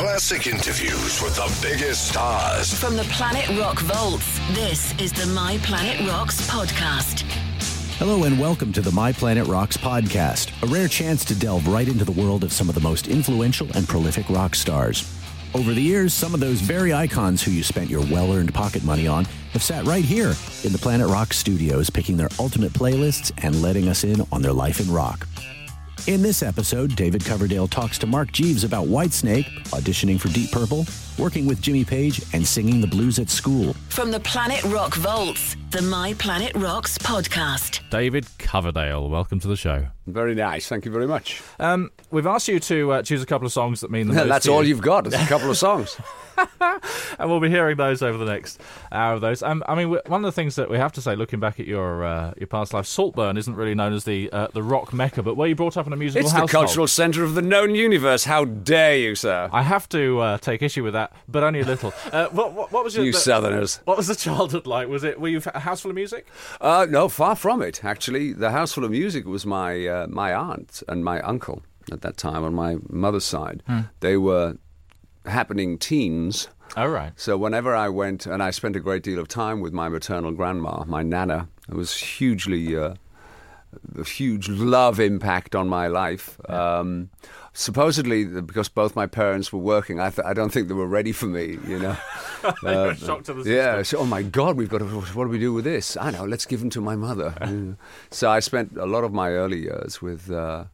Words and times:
Classic 0.00 0.46
interviews 0.46 1.20
with 1.20 1.36
the 1.36 1.58
biggest 1.60 2.08
stars. 2.08 2.72
From 2.72 2.96
the 2.96 3.02
Planet 3.02 3.46
Rock 3.58 3.80
Vaults, 3.80 4.40
this 4.54 4.98
is 4.98 5.12
the 5.12 5.26
My 5.34 5.58
Planet 5.58 6.08
Rocks 6.08 6.40
podcast. 6.48 7.20
Hello 7.98 8.24
and 8.24 8.40
welcome 8.40 8.72
to 8.72 8.80
the 8.80 8.90
My 8.92 9.12
Planet 9.12 9.46
Rocks 9.46 9.76
podcast, 9.76 10.52
a 10.62 10.66
rare 10.68 10.88
chance 10.88 11.22
to 11.26 11.38
delve 11.38 11.68
right 11.68 11.86
into 11.86 12.06
the 12.06 12.12
world 12.12 12.44
of 12.44 12.50
some 12.50 12.70
of 12.70 12.74
the 12.74 12.80
most 12.80 13.08
influential 13.08 13.68
and 13.74 13.86
prolific 13.86 14.26
rock 14.30 14.54
stars. 14.54 15.04
Over 15.54 15.74
the 15.74 15.82
years, 15.82 16.14
some 16.14 16.32
of 16.32 16.40
those 16.40 16.62
very 16.62 16.94
icons 16.94 17.42
who 17.42 17.50
you 17.50 17.62
spent 17.62 17.90
your 17.90 18.06
well 18.06 18.32
earned 18.32 18.54
pocket 18.54 18.82
money 18.82 19.06
on 19.06 19.26
have 19.52 19.62
sat 19.62 19.84
right 19.84 20.02
here 20.04 20.32
in 20.64 20.72
the 20.72 20.78
Planet 20.80 21.08
Rock 21.08 21.34
studios, 21.34 21.90
picking 21.90 22.16
their 22.16 22.30
ultimate 22.38 22.72
playlists 22.72 23.32
and 23.44 23.60
letting 23.60 23.86
us 23.86 24.02
in 24.02 24.26
on 24.32 24.40
their 24.40 24.54
life 24.54 24.80
in 24.80 24.90
rock. 24.90 25.26
In 26.06 26.22
this 26.22 26.42
episode, 26.42 26.96
David 26.96 27.24
Coverdale 27.24 27.68
talks 27.68 27.98
to 27.98 28.06
Mark 28.06 28.32
Jeeves 28.32 28.64
about 28.64 28.86
Whitesnake, 28.86 29.44
auditioning 29.66 30.18
for 30.18 30.28
Deep 30.28 30.50
Purple, 30.50 30.84
working 31.20 31.46
with 31.46 31.60
Jimmy 31.60 31.84
Page, 31.84 32.22
and 32.32 32.46
singing 32.46 32.80
the 32.80 32.86
blues 32.86 33.18
at 33.18 33.28
school. 33.28 33.74
From 33.90 34.10
the 34.10 34.20
Planet 34.20 34.62
Rock 34.64 34.94
Vaults, 34.94 35.54
the 35.70 35.82
My 35.82 36.14
Planet 36.14 36.52
Rocks 36.54 36.96
podcast. 36.96 37.88
David 37.90 38.26
Coverdale, 38.38 39.08
welcome 39.08 39.38
to 39.40 39.48
the 39.48 39.56
show. 39.56 39.86
Very 40.06 40.34
nice. 40.34 40.66
Thank 40.66 40.86
you 40.86 40.90
very 40.90 41.06
much. 41.06 41.42
Um, 41.58 41.90
we've 42.10 42.26
asked 42.26 42.48
you 42.48 42.58
to 42.60 42.92
uh, 42.92 43.02
choose 43.02 43.22
a 43.22 43.26
couple 43.26 43.46
of 43.46 43.52
songs 43.52 43.82
that 43.82 43.90
mean 43.90 44.08
the 44.08 44.14
most. 44.14 44.28
That's 44.28 44.44
to 44.46 44.52
all 44.52 44.62
you. 44.62 44.70
you've 44.70 44.80
got. 44.80 45.06
It's 45.06 45.14
a 45.14 45.26
couple 45.26 45.50
of 45.50 45.56
songs. 45.56 45.96
and 46.60 47.30
we'll 47.30 47.40
be 47.40 47.50
hearing 47.50 47.76
those 47.76 48.02
over 48.02 48.18
the 48.18 48.24
next 48.24 48.60
hour 48.90 49.14
of 49.14 49.20
those. 49.20 49.42
Um, 49.42 49.62
I 49.68 49.74
mean, 49.74 49.90
one 49.90 50.24
of 50.24 50.28
the 50.28 50.32
things 50.32 50.56
that 50.56 50.70
we 50.70 50.78
have 50.78 50.92
to 50.92 51.02
say, 51.02 51.14
looking 51.14 51.38
back 51.38 51.60
at 51.60 51.66
your 51.66 52.04
uh, 52.04 52.32
your 52.38 52.46
past 52.46 52.72
life, 52.72 52.86
Saltburn 52.86 53.36
isn't 53.36 53.54
really 53.54 53.74
known 53.74 53.92
as 53.92 54.04
the 54.04 54.30
uh, 54.32 54.48
the 54.52 54.62
rock 54.62 54.92
mecca, 54.92 55.22
but 55.22 55.36
were 55.36 55.46
you 55.46 55.54
brought 55.54 55.76
up 55.76 55.86
in 55.86 55.92
a 55.92 55.96
musical 55.96 56.26
It's 56.26 56.34
the 56.34 56.46
cultural 56.46 56.86
centre 56.86 57.22
of 57.24 57.34
the 57.34 57.42
known 57.42 57.74
universe. 57.74 58.24
How 58.24 58.44
dare 58.44 58.96
you, 58.96 59.14
sir? 59.14 59.48
I 59.52 59.62
have 59.62 59.88
to 59.90 60.20
uh, 60.20 60.38
take 60.38 60.62
issue 60.62 60.82
with 60.82 60.94
that, 60.94 61.09
but 61.28 61.42
only 61.42 61.60
a 61.60 61.64
little. 61.64 61.92
Uh, 62.12 62.28
what, 62.28 62.52
what, 62.52 62.72
what 62.72 62.84
was 62.84 62.96
your 62.96 63.04
You 63.04 63.12
the- 63.12 63.18
Southerners. 63.18 63.80
What 63.84 63.96
was 63.96 64.06
the 64.06 64.14
childhood 64.16 64.66
like? 64.66 64.88
Was 64.88 65.04
it 65.04 65.20
were 65.20 65.28
you 65.28 65.40
a 65.54 65.60
house 65.60 65.80
full 65.82 65.90
of 65.90 65.94
music? 65.94 66.26
Uh, 66.60 66.86
no, 66.88 67.08
far 67.08 67.36
from 67.36 67.62
it. 67.62 67.84
Actually, 67.84 68.32
the 68.32 68.50
House 68.50 68.72
Full 68.72 68.84
of 68.84 68.90
Music 68.90 69.24
was 69.26 69.44
my 69.46 69.86
uh, 69.86 70.06
my 70.08 70.34
aunt 70.34 70.82
and 70.88 71.04
my 71.04 71.20
uncle 71.22 71.62
at 71.92 72.02
that 72.02 72.16
time 72.16 72.44
on 72.44 72.54
my 72.54 72.76
mother's 72.88 73.24
side. 73.24 73.62
They 74.00 74.16
were 74.16 74.56
happening 75.26 75.78
teens. 75.78 76.48
Oh 76.76 76.86
right. 76.86 77.12
So 77.16 77.36
whenever 77.36 77.74
I 77.74 77.88
went, 77.88 78.26
and 78.26 78.42
I 78.42 78.50
spent 78.50 78.76
a 78.76 78.80
great 78.80 79.02
deal 79.02 79.18
of 79.18 79.26
time 79.28 79.60
with 79.60 79.72
my 79.72 79.88
maternal 79.88 80.30
grandma, 80.32 80.84
my 80.86 81.02
nana, 81.02 81.48
it 81.68 81.74
was 81.74 81.94
hugely, 81.96 82.76
uh, 82.76 82.94
a 83.98 84.04
huge 84.04 84.48
love 84.48 85.00
impact 85.00 85.54
on 85.56 85.68
my 85.68 85.88
life. 85.88 86.38
Um, 86.48 87.10
supposedly, 87.52 88.24
because 88.24 88.68
both 88.68 88.96
my 88.96 89.06
parents 89.06 89.52
were 89.52 89.58
working, 89.58 90.00
I, 90.00 90.10
th- 90.10 90.26
I 90.26 90.32
don't 90.32 90.50
think 90.52 90.68
they 90.68 90.74
were 90.74 90.86
ready 90.86 91.12
for 91.12 91.26
me. 91.26 91.58
You 91.66 91.78
know. 91.78 91.96
Shocked 92.94 93.26
to 93.26 93.34
the 93.34 93.44
system. 93.44 93.44
Yeah. 93.46 93.82
So, 93.82 93.98
oh 93.98 94.06
my 94.06 94.22
God, 94.22 94.56
we've 94.56 94.68
got 94.68 94.78
to. 94.78 94.84
What 94.86 95.24
do 95.24 95.30
we 95.30 95.38
do 95.38 95.52
with 95.52 95.64
this? 95.64 95.96
I 95.96 96.10
know. 96.10 96.24
Let's 96.24 96.46
give 96.46 96.60
them 96.60 96.70
to 96.70 96.80
my 96.80 96.96
mother. 96.96 97.34
Yeah. 97.50 97.74
So 98.10 98.30
I 98.30 98.40
spent 98.40 98.76
a 98.76 98.86
lot 98.86 99.02
of 99.04 99.12
my 99.12 99.30
early 99.30 99.60
years 99.62 100.00
with. 100.00 100.30
Uh, 100.30 100.64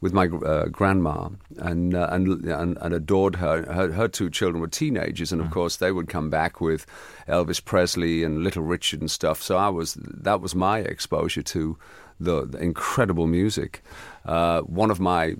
with 0.00 0.12
my 0.12 0.26
uh, 0.26 0.66
grandma 0.66 1.28
and, 1.58 1.94
uh, 1.94 2.08
and 2.12 2.44
and 2.44 2.78
and 2.80 2.94
adored 2.94 3.36
her. 3.36 3.64
her. 3.72 3.92
Her 3.92 4.08
two 4.08 4.30
children 4.30 4.60
were 4.60 4.68
teenagers, 4.68 5.32
and 5.32 5.40
of 5.40 5.50
course 5.50 5.76
they 5.76 5.90
would 5.90 6.08
come 6.08 6.30
back 6.30 6.60
with 6.60 6.86
Elvis 7.26 7.64
Presley 7.64 8.22
and 8.22 8.44
Little 8.44 8.62
Richard 8.62 9.00
and 9.00 9.10
stuff. 9.10 9.42
So 9.42 9.56
I 9.56 9.68
was 9.68 9.94
that 10.00 10.40
was 10.40 10.54
my 10.54 10.78
exposure 10.78 11.42
to 11.42 11.76
the, 12.20 12.46
the 12.46 12.58
incredible 12.58 13.26
music. 13.26 13.82
Uh, 14.24 14.60
one 14.62 14.90
of 14.90 15.00
my 15.00 15.34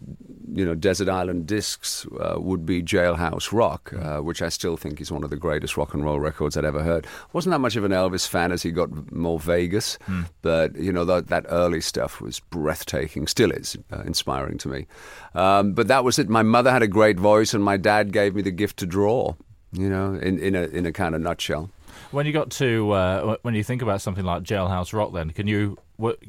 you 0.51 0.65
know 0.65 0.75
desert 0.75 1.11
island 1.11 1.47
discs 1.47 2.07
uh, 2.21 2.37
would 2.39 2.65
be 2.65 2.83
Jailhouse 2.83 3.53
Rock, 3.53 3.93
uh, 3.93 4.19
which 4.19 4.41
I 4.41 4.49
still 4.49 4.77
think 4.79 5.01
is 5.01 5.13
one 5.13 5.23
of 5.23 5.29
the 5.31 5.37
greatest 5.37 5.77
rock 5.77 5.93
and 5.93 6.03
roll 6.03 6.19
records 6.19 6.57
I'd 6.57 6.65
ever 6.65 6.83
heard. 6.83 7.07
wasn't 7.35 7.53
that 7.53 7.59
much 7.59 7.77
of 7.77 7.85
an 7.85 7.93
Elvis 7.93 8.27
fan 8.27 8.51
as 8.51 8.63
he 8.63 8.71
got 8.71 9.13
more 9.13 9.39
Vegas, 9.39 9.99
but 10.41 10.75
you 10.77 10.91
know 10.91 11.05
that 11.05 11.27
that 11.27 11.45
early 11.51 11.81
stuff 11.83 12.21
was 12.21 12.41
breathtaking. 12.41 13.27
Still 13.27 13.51
is 13.51 13.77
uh, 13.93 14.03
inspiring 14.07 14.57
to 14.59 14.69
me. 14.69 14.87
Um, 15.35 15.73
but 15.75 15.89
that 15.89 16.03
was 16.05 16.19
it. 16.19 16.29
My 16.31 16.43
mother 16.43 16.71
had 16.71 16.83
a 16.83 16.89
great 16.89 17.19
voice, 17.21 17.53
and 17.53 17.63
my 17.63 17.77
dad 17.77 18.13
gave 18.13 18.35
me 18.35 18.43
the 18.43 18.51
gift 18.51 18.79
to 18.79 18.87
draw. 18.87 19.35
You 19.73 19.91
know, 19.91 20.15
in 20.15 20.39
in 20.39 20.55
a 20.55 20.63
in 20.63 20.87
a 20.87 20.93
kind 20.93 21.15
of 21.15 21.21
nutshell. 21.21 21.71
When 22.11 22.27
you 22.27 22.33
got 22.33 22.51
to 22.53 22.91
uh, 22.93 23.37
when 23.43 23.55
you 23.55 23.65
think 23.65 23.83
about 23.83 24.01
something 24.01 24.25
like 24.25 24.43
Jailhouse 24.43 24.93
Rock, 24.93 25.13
then 25.13 25.31
can 25.31 25.47
you 25.47 25.77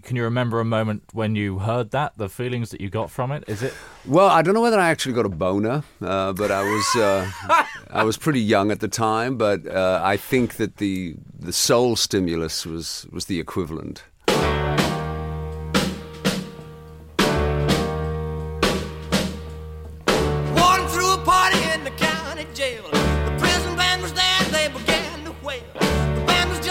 can 0.01 0.15
you 0.15 0.23
remember 0.23 0.59
a 0.59 0.65
moment 0.65 1.03
when 1.13 1.35
you 1.35 1.59
heard 1.59 1.91
that, 1.91 2.17
the 2.17 2.27
feelings 2.27 2.71
that 2.71 2.81
you 2.81 2.89
got 2.89 3.11
from 3.11 3.31
it? 3.31 3.43
Is 3.47 3.61
it 3.61 3.73
Well, 4.05 4.27
I 4.27 4.41
don't 4.41 4.53
know 4.53 4.61
whether 4.61 4.79
I 4.79 4.89
actually 4.89 5.13
got 5.13 5.25
a 5.25 5.29
boner, 5.29 5.83
uh, 6.01 6.33
but 6.33 6.51
I 6.51 6.63
was 6.63 6.95
uh, 6.95 7.31
I 7.91 8.03
was 8.03 8.17
pretty 8.17 8.41
young 8.41 8.71
at 8.71 8.79
the 8.79 8.87
time. 8.87 9.37
But 9.37 9.67
uh, 9.67 10.01
I 10.03 10.17
think 10.17 10.55
that 10.55 10.77
the 10.77 11.15
the 11.39 11.53
soul 11.53 11.95
stimulus 11.95 12.65
was 12.65 13.07
was 13.11 13.25
the 13.25 13.39
equivalent. 13.39 14.03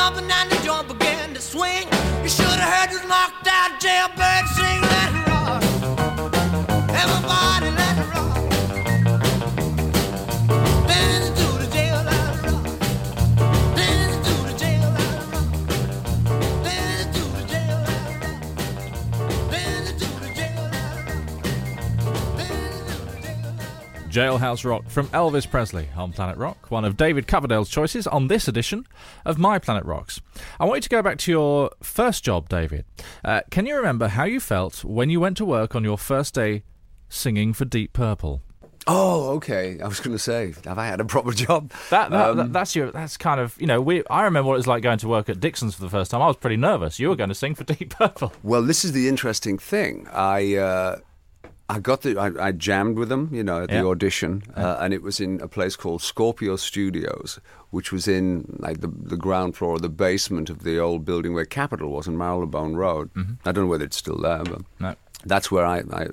Jumping 0.08 0.30
and 0.30 0.50
the 0.50 0.56
joint 0.64 0.88
began 0.88 1.34
to 1.34 1.40
swing. 1.40 1.86
You 2.22 2.28
should 2.28 2.46
have 2.46 2.72
heard 2.72 2.90
this 2.90 3.06
knocked 3.08 3.46
out 3.46 3.80
jailbird 3.80 4.46
sing, 4.56 4.87
Jailhouse 24.08 24.64
Rock 24.64 24.88
from 24.88 25.06
Elvis 25.08 25.48
Presley 25.50 25.88
on 25.96 26.12
Planet 26.12 26.36
Rock, 26.38 26.70
one 26.70 26.84
of 26.84 26.96
David 26.96 27.26
Coverdale's 27.26 27.68
choices 27.68 28.06
on 28.06 28.28
this 28.28 28.48
edition 28.48 28.86
of 29.24 29.38
My 29.38 29.58
Planet 29.58 29.84
Rocks. 29.84 30.20
I 30.58 30.64
want 30.64 30.78
you 30.78 30.82
to 30.82 30.88
go 30.88 31.02
back 31.02 31.18
to 31.18 31.30
your 31.30 31.70
first 31.82 32.24
job, 32.24 32.48
David. 32.48 32.84
Uh, 33.24 33.42
can 33.50 33.66
you 33.66 33.76
remember 33.76 34.08
how 34.08 34.24
you 34.24 34.40
felt 34.40 34.82
when 34.84 35.10
you 35.10 35.20
went 35.20 35.36
to 35.36 35.44
work 35.44 35.74
on 35.76 35.84
your 35.84 35.98
first 35.98 36.34
day 36.34 36.62
singing 37.08 37.52
for 37.52 37.64
Deep 37.64 37.92
Purple? 37.92 38.40
Oh, 38.86 39.32
okay. 39.36 39.78
I 39.82 39.86
was 39.86 40.00
going 40.00 40.16
to 40.16 40.18
say, 40.22 40.54
have 40.64 40.78
I 40.78 40.86
had 40.86 41.00
a 41.00 41.04
proper 41.04 41.32
job? 41.32 41.70
That, 41.90 42.10
that, 42.10 42.30
Um, 42.30 42.36
that- 42.38 42.52
that's 42.54 42.74
your 42.74 42.90
that's 42.90 43.18
kind 43.18 43.38
of 43.38 43.54
you 43.60 43.66
know 43.66 43.82
we 43.82 44.02
I 44.08 44.22
remember 44.24 44.48
what 44.48 44.54
it 44.54 44.58
was 44.58 44.66
like 44.66 44.82
going 44.82 44.98
to 45.00 45.08
work 45.08 45.28
at 45.28 45.40
Dixon's 45.40 45.74
for 45.74 45.82
the 45.82 45.90
first 45.90 46.10
time. 46.10 46.22
I 46.22 46.26
was 46.26 46.36
pretty 46.36 46.56
nervous. 46.56 46.98
You 46.98 47.10
were 47.10 47.16
going 47.16 47.28
to 47.28 47.34
sing 47.34 47.54
for 47.54 47.64
Deep 47.64 47.90
Purple. 47.90 48.32
Well, 48.42 48.62
this 48.62 48.86
is 48.86 48.92
the 48.92 49.06
interesting 49.08 49.58
thing. 49.58 50.08
I 50.10 50.54
uh, 50.56 50.96
I 51.70 51.78
got 51.80 52.00
the 52.02 52.16
I, 52.18 52.48
I 52.48 52.52
jammed 52.52 52.96
with 52.98 53.08
them, 53.10 53.28
you 53.32 53.44
know, 53.44 53.62
at 53.64 53.70
Yeah. 53.70 53.82
the 53.82 53.88
audition, 53.88 54.42
uh, 54.56 54.78
and 54.80 54.94
it 54.94 55.02
was 55.02 55.20
in 55.20 55.40
a 55.42 55.48
place 55.48 55.76
called 55.76 56.00
Scorpio 56.02 56.56
Studios, 56.56 57.40
which 57.70 57.92
was 57.92 58.08
in 58.08 58.56
like 58.58 58.80
the 58.80 58.88
the 58.88 59.16
ground 59.18 59.54
floor 59.56 59.72
or 59.74 59.78
the 59.78 59.90
basement 59.90 60.48
of 60.50 60.62
the 60.62 60.78
old 60.78 61.04
building 61.04 61.34
where 61.34 61.44
Capitol 61.44 61.90
was 61.90 62.08
on 62.08 62.16
Marylebone 62.16 62.74
Road. 62.76 63.10
I 63.44 63.52
don't 63.52 63.64
know 63.64 63.70
whether 63.70 63.84
it's 63.84 63.98
still 63.98 64.16
there, 64.18 64.44
but 64.44 64.62
No. 64.80 64.94
that's 65.26 65.50
where 65.50 65.66
I, 65.66 65.78
I 65.92 66.06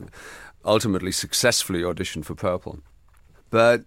ultimately 0.66 1.12
successfully 1.14 1.82
auditioned 1.84 2.26
for 2.26 2.36
Purple. 2.36 2.80
But 3.50 3.84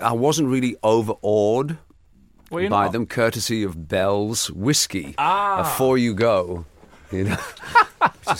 I 0.00 0.12
wasn't 0.12 0.48
really 0.48 0.76
overawed 0.84 1.78
Well, 2.50 2.68
by 2.68 2.84
not. 2.84 2.92
them, 2.92 3.06
courtesy 3.06 3.64
of 3.64 3.88
Bell's 3.88 4.48
whiskey. 4.52 5.14
Ah. 5.18 5.62
Before 5.64 5.98
you 5.98 6.14
go, 6.14 6.66
you 7.10 7.24
know. 7.24 7.36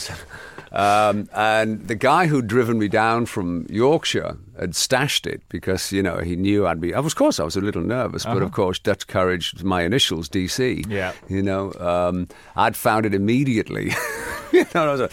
um, 0.71 1.29
and 1.33 1.87
the 1.87 1.95
guy 1.95 2.27
who'd 2.27 2.47
driven 2.47 2.79
me 2.79 2.87
down 2.87 3.25
from 3.25 3.65
Yorkshire 3.69 4.37
had 4.57 4.75
stashed 4.75 5.27
it 5.27 5.41
because 5.49 5.91
you 5.91 6.01
know 6.01 6.19
he 6.19 6.35
knew 6.35 6.65
I'd 6.65 6.79
be. 6.79 6.93
Of 6.93 7.13
course, 7.15 7.39
I 7.39 7.43
was 7.43 7.55
a 7.55 7.61
little 7.61 7.81
nervous, 7.81 8.23
but 8.23 8.41
of 8.41 8.51
course, 8.51 8.79
Dutch 8.79 9.07
Courage, 9.07 9.63
my 9.63 9.81
initials, 9.83 10.29
DC. 10.29 10.85
Yeah. 10.89 11.13
You 11.27 11.41
know, 11.41 11.73
um, 11.73 12.27
I'd 12.55 12.75
found 12.75 13.05
it 13.05 13.13
immediately. 13.13 13.91
you 14.53 14.65
know, 14.73 14.95
there 14.95 14.97
was 14.97 15.01
a 15.01 15.09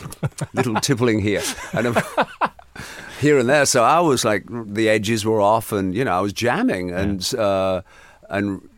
little 0.55 0.75
tippling 0.77 1.21
here, 1.21 1.43
and. 1.73 1.97
here 3.21 3.37
and 3.37 3.49
there. 3.49 3.67
So 3.67 3.83
I 3.83 3.99
was 3.99 4.25
like, 4.25 4.45
the 4.49 4.89
edges 4.89 5.25
were 5.25 5.41
off, 5.41 5.73
and 5.73 5.93
you 5.95 6.05
know, 6.05 6.13
I 6.13 6.21
was 6.21 6.33
jamming, 6.33 6.93
and 6.93 7.35
uh, 7.35 7.83
and 8.29 8.69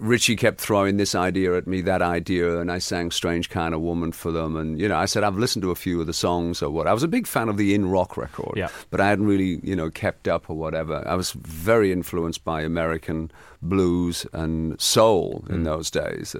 Ritchie 0.00 0.36
kept 0.36 0.60
throwing 0.60 0.96
this 0.96 1.14
idea 1.14 1.56
at 1.56 1.66
me, 1.66 1.80
that 1.82 2.02
idea, 2.02 2.58
and 2.60 2.70
I 2.70 2.78
sang 2.78 3.10
"Strange 3.10 3.50
Kind 3.50 3.74
of 3.74 3.80
Woman" 3.80 4.12
for 4.12 4.30
them, 4.32 4.56
and 4.56 4.80
you 4.80 4.88
know, 4.88 4.96
I 4.96 5.04
said 5.06 5.24
I've 5.24 5.36
listened 5.38 5.62
to 5.62 5.70
a 5.70 5.74
few 5.74 6.00
of 6.00 6.06
the 6.06 6.12
songs 6.12 6.62
or 6.62 6.70
what. 6.70 6.86
I 6.86 6.92
was 6.92 7.02
a 7.02 7.08
big 7.08 7.26
fan 7.26 7.48
of 7.48 7.56
the 7.56 7.74
In 7.74 7.90
Rock 7.90 8.16
record, 8.16 8.56
Yeah. 8.56 8.68
but 8.90 9.00
I 9.00 9.08
hadn't 9.08 9.26
really, 9.26 9.60
you 9.62 9.74
know, 9.76 9.90
kept 9.90 10.28
up 10.28 10.48
or 10.48 10.56
whatever. 10.56 11.02
I 11.06 11.14
was 11.14 11.32
very 11.32 11.92
influenced 11.92 12.44
by 12.44 12.62
American 12.62 13.30
blues 13.62 14.26
and 14.32 14.80
soul 14.80 15.44
in 15.50 15.64
those 15.64 15.90
days. 15.90 16.34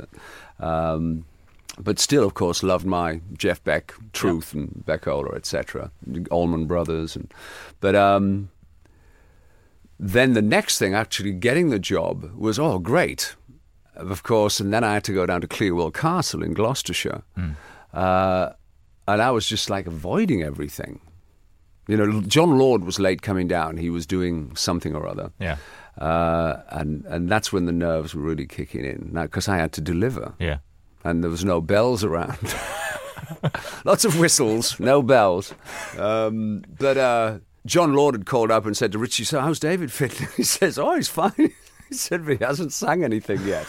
Um, 0.61 1.25
but 1.81 1.99
still, 2.01 2.25
of 2.25 2.35
course, 2.35 2.63
loved 2.65 2.87
my 2.87 3.21
Jeff 3.37 3.63
Beck, 3.63 3.93
Truth, 4.13 4.53
and 4.55 4.85
Beck-Ola, 4.85 5.35
etc. 5.37 5.91
Allman 6.31 6.67
Brothers, 6.67 7.15
and 7.15 7.33
but 7.81 7.95
um, 7.95 8.49
then 10.01 10.33
the 10.33 10.43
next 10.43 10.79
thing, 10.79 10.95
actually 10.95 11.33
getting 11.33 11.71
the 11.71 11.79
job, 11.79 12.31
was 12.37 12.59
oh 12.59 12.79
great, 12.79 13.35
of 13.99 14.23
course. 14.23 14.61
And 14.61 14.73
then 14.73 14.83
I 14.85 14.95
had 14.95 15.05
to 15.05 15.13
go 15.13 15.27
down 15.27 15.41
to 15.43 15.47
Clearwell 15.49 15.91
Castle 15.93 16.43
in 16.43 16.55
Gloucestershire, 16.55 17.23
uh, 17.93 18.51
and 19.07 19.23
I 19.23 19.31
was 19.31 19.47
just 19.49 19.71
like 19.71 19.87
avoiding 19.87 20.43
everything. 20.43 21.01
You 21.87 21.97
know, 21.97 22.21
Jon 22.23 22.59
Lord 22.59 22.85
was 22.85 22.99
late 22.99 23.23
coming 23.23 23.49
down. 23.49 23.79
He 23.79 23.89
was 23.91 24.07
doing 24.07 24.55
something 24.57 24.95
or 24.95 25.07
other. 25.09 25.31
Yeah. 25.41 25.57
Uh, 25.99 26.63
and 26.69 27.05
and 27.07 27.29
that's 27.29 27.53
when 27.53 27.65
the 27.67 27.73
nerves 27.73 28.15
were 28.15 28.23
really 28.23 28.47
kicking 28.47 28.85
in. 28.85 29.09
Now, 29.13 29.23
because 29.23 29.49
I 29.49 29.57
had 29.57 29.73
to 29.73 29.81
deliver, 29.81 30.35
Yeah. 30.39 30.59
and 31.05 31.23
there 31.25 31.31
was 31.31 31.45
no 31.45 31.61
bells 31.61 32.05
around. 32.05 32.39
Lots 33.85 34.05
of 34.05 34.19
whistles, 34.19 34.79
no 34.81 35.03
bells. 35.03 35.55
Um, 35.99 36.63
but 36.79 36.97
uh, 36.97 37.39
Jon 37.67 37.95
Lord 37.95 38.15
had 38.15 38.27
called 38.27 38.51
up 38.51 38.65
and 38.67 38.77
said 38.77 38.93
to 38.93 38.99
Ritchie, 38.99 39.25
"So 39.25 39.41
how's 39.41 39.59
David 39.59 39.91
Fitton?" 39.91 40.29
He 40.37 40.45
says, 40.45 40.79
"Oh, 40.79 40.95
he's 40.95 41.09
fine." 41.09 41.53
He 41.91 41.95
said, 41.95 42.25
"But 42.27 42.39
he 42.39 42.45
hasn't 42.45 42.73
sang 42.73 43.03
anything 43.05 43.45
yet." 43.47 43.67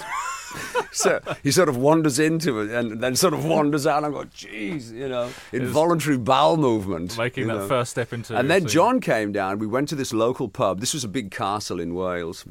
so 0.91 1.21
he 1.43 1.51
sort 1.51 1.69
of 1.69 1.77
wanders 1.77 2.17
into 2.19 2.59
it 2.59 2.71
and 2.71 3.01
then 3.01 3.15
sort 3.15 3.33
of 3.33 3.45
wanders 3.45 3.85
out. 3.85 4.03
And 4.03 4.07
I 4.07 4.09
go, 4.09 4.23
"Geez, 4.25 4.91
you 4.91 5.07
know, 5.07 5.29
involuntary 5.51 6.17
bowel 6.17 6.57
movement." 6.57 7.17
Making 7.17 7.47
that 7.47 7.55
know. 7.57 7.67
first 7.67 7.91
step 7.91 8.11
into. 8.13 8.35
And 8.35 8.49
then 8.49 8.61
singing. 8.61 8.71
John 8.71 8.99
came 8.99 9.31
down. 9.31 9.59
We 9.59 9.67
went 9.67 9.89
to 9.89 9.95
this 9.95 10.13
local 10.13 10.49
pub. 10.49 10.79
This 10.79 10.93
was 10.93 11.03
a 11.03 11.07
big 11.07 11.31
castle 11.31 11.79
in 11.79 11.93
Wales, 11.93 12.45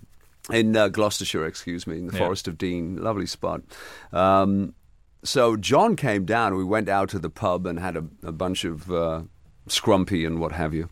in 0.50 0.76
uh, 0.76 0.88
Gloucestershire, 0.88 1.44
excuse 1.46 1.86
me, 1.86 1.98
in 1.98 2.06
the 2.06 2.12
Yeah. 2.12 2.20
Forest 2.20 2.48
of 2.48 2.56
Dean. 2.56 2.96
Lovely 3.02 3.26
spot. 3.26 3.62
Um, 4.12 4.74
so 5.24 5.56
John 5.56 5.96
came 5.96 6.24
down. 6.24 6.54
We 6.56 6.64
went 6.64 6.88
out 6.88 7.08
to 7.10 7.18
the 7.18 7.30
pub 7.30 7.66
and 7.66 7.78
had 7.78 7.96
a, 7.96 8.04
a 8.22 8.32
bunch 8.32 8.64
of 8.64 8.90
uh, 8.90 9.22
scrumpy 9.68 10.26
and 10.26 10.40
what 10.40 10.52
have 10.52 10.72
you. 10.72 10.88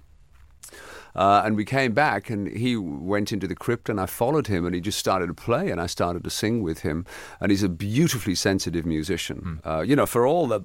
Uh, 1.16 1.42
and 1.44 1.56
we 1.56 1.64
came 1.64 1.92
back, 1.92 2.30
and 2.30 2.46
he 2.48 2.76
went 2.76 3.32
into 3.32 3.48
the 3.48 3.56
crypt, 3.56 3.88
and 3.88 3.98
I 3.98 4.06
followed 4.06 4.46
him, 4.46 4.66
and 4.66 4.74
he 4.74 4.80
just 4.80 4.98
started 4.98 5.28
to 5.28 5.34
play, 5.34 5.70
and 5.70 5.80
I 5.80 5.86
started 5.86 6.22
to 6.24 6.30
sing 6.30 6.62
with 6.62 6.80
him. 6.80 7.06
And 7.40 7.50
he's 7.50 7.62
a 7.62 7.68
beautifully 7.70 8.34
sensitive 8.34 8.84
musician. 8.84 9.60
Uh, 9.64 9.80
you 9.80 9.96
know, 9.96 10.06
for 10.06 10.26
all 10.26 10.46
the 10.46 10.60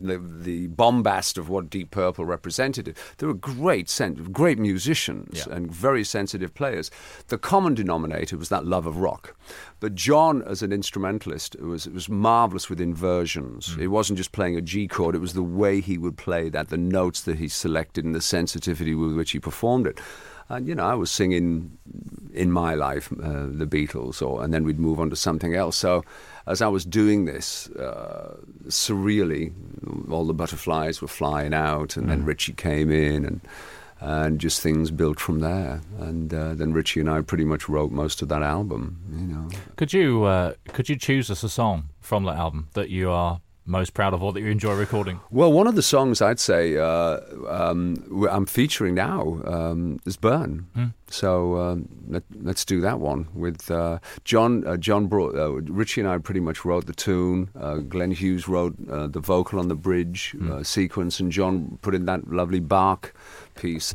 the, 0.00 0.18
the 0.18 0.66
bombast 0.68 1.38
of 1.38 1.48
what 1.48 1.70
Deep 1.70 1.90
Purple 1.90 2.24
represented, 2.24 2.96
they 3.18 3.26
were 3.26 3.34
great, 3.34 3.88
great 4.32 4.58
musicians 4.58 5.44
Yeah. 5.46 5.54
and 5.54 5.70
very 5.70 6.04
sensitive 6.04 6.54
players. 6.54 6.90
The 7.28 7.38
common 7.38 7.74
denominator 7.74 8.36
was 8.36 8.48
that 8.48 8.64
love 8.66 8.86
of 8.86 8.98
rock. 8.98 9.36
But 9.80 9.94
John, 9.94 10.42
as 10.42 10.62
an 10.62 10.72
instrumentalist, 10.72 11.58
was 11.60 11.88
was 11.88 12.08
marvelous 12.08 12.68
with 12.68 12.80
inversions. 12.80 13.76
It 13.78 13.88
wasn't 13.88 14.18
just 14.18 14.32
playing 14.32 14.56
a 14.56 14.60
G 14.60 14.88
chord; 14.88 15.14
it 15.14 15.20
was 15.20 15.34
the 15.34 15.42
way 15.42 15.80
he 15.80 15.98
would 15.98 16.16
play 16.16 16.48
that, 16.50 16.68
the 16.68 16.76
notes 16.76 17.22
that 17.22 17.38
he 17.38 17.48
selected, 17.48 18.04
and 18.04 18.14
the 18.14 18.20
sensitivity 18.20 18.94
with 18.94 19.14
which 19.16 19.30
he 19.32 19.40
performed 19.40 19.86
it. 19.86 20.00
And 20.50 20.66
you 20.66 20.74
know, 20.74 20.86
I 20.86 20.94
was 20.94 21.10
singing 21.10 21.78
in 22.32 22.50
my 22.50 22.74
life 22.74 23.12
uh, 23.12 23.46
the 23.48 23.66
Beatles, 23.66 24.22
or 24.22 24.42
and 24.42 24.52
then 24.52 24.64
we'd 24.64 24.78
move 24.78 24.98
on 24.98 25.10
to 25.10 25.16
something 25.16 25.54
else. 25.54 25.76
So, 25.76 26.02
as 26.48 26.62
I 26.62 26.68
was 26.68 26.84
doing 26.84 27.26
this, 27.26 27.68
uh, 27.70 28.36
surreally, 28.66 29.52
all 30.10 30.24
the 30.26 30.34
butterflies 30.34 31.00
were 31.02 31.08
flying 31.08 31.54
out, 31.54 31.96
and 31.96 32.08
then 32.08 32.24
Ritchie 32.24 32.54
came 32.54 32.90
in, 32.90 33.24
and 33.24 33.40
and 34.00 34.38
just 34.40 34.60
things 34.60 34.90
built 34.90 35.18
from 35.18 35.40
there. 35.40 35.80
And 35.98 36.32
uh, 36.32 36.54
then 36.54 36.72
Ritchie 36.72 37.00
and 37.00 37.10
I 37.10 37.20
pretty 37.20 37.44
much 37.44 37.68
wrote 37.68 37.90
most 37.90 38.22
of 38.22 38.28
that 38.28 38.42
album. 38.42 38.98
You 39.12 39.26
know, 39.26 39.48
Could 39.76 39.92
you 39.92 40.24
uh, 40.24 40.54
could 40.68 40.88
you 40.88 40.96
choose 40.96 41.30
us 41.30 41.42
a 41.42 41.48
song 41.48 41.90
from 42.00 42.24
that 42.24 42.36
album 42.36 42.68
that 42.74 42.90
you 42.90 43.10
are 43.10 43.40
most 43.68 43.94
proud 43.94 44.14
of 44.14 44.22
or 44.22 44.32
that 44.32 44.40
you 44.40 44.50
enjoy 44.50 44.74
recording? 44.74 45.20
well, 45.30 45.52
one 45.52 45.66
of 45.66 45.74
the 45.74 45.82
songs 45.82 46.20
I'd 46.22 46.40
say 46.40 46.76
uh, 46.76 47.20
um, 47.48 48.28
I'm 48.30 48.46
featuring 48.46 48.94
now 48.94 49.40
um, 49.44 50.00
is 50.06 50.16
"Burn." 50.16 50.66
So 51.10 51.56
um, 51.56 51.88
let, 52.08 52.22
let's 52.42 52.64
do 52.64 52.80
that 52.82 53.00
one 53.00 53.28
with 53.34 53.70
uh, 53.70 53.98
John. 54.24 54.66
Uh, 54.66 54.76
John 54.76 55.06
brought 55.06 55.34
uh, 55.34 55.52
Ritchie 55.52 56.02
and 56.02 56.10
I 56.10 56.18
pretty 56.18 56.40
much 56.40 56.64
wrote 56.64 56.86
the 56.86 56.92
tune. 56.92 57.48
Uh, 57.58 57.76
Glenn 57.76 58.10
Hughes 58.10 58.46
wrote 58.48 58.76
uh, 58.90 59.06
the 59.06 59.20
vocal 59.20 59.58
on 59.58 59.68
the 59.68 59.74
bridge 59.74 60.36
uh, 60.50 60.62
sequence, 60.62 61.20
and 61.20 61.32
John 61.32 61.78
put 61.82 61.94
in 61.94 62.04
that 62.06 62.30
lovely 62.30 62.60
Bach 62.60 63.14
piece. 63.54 63.94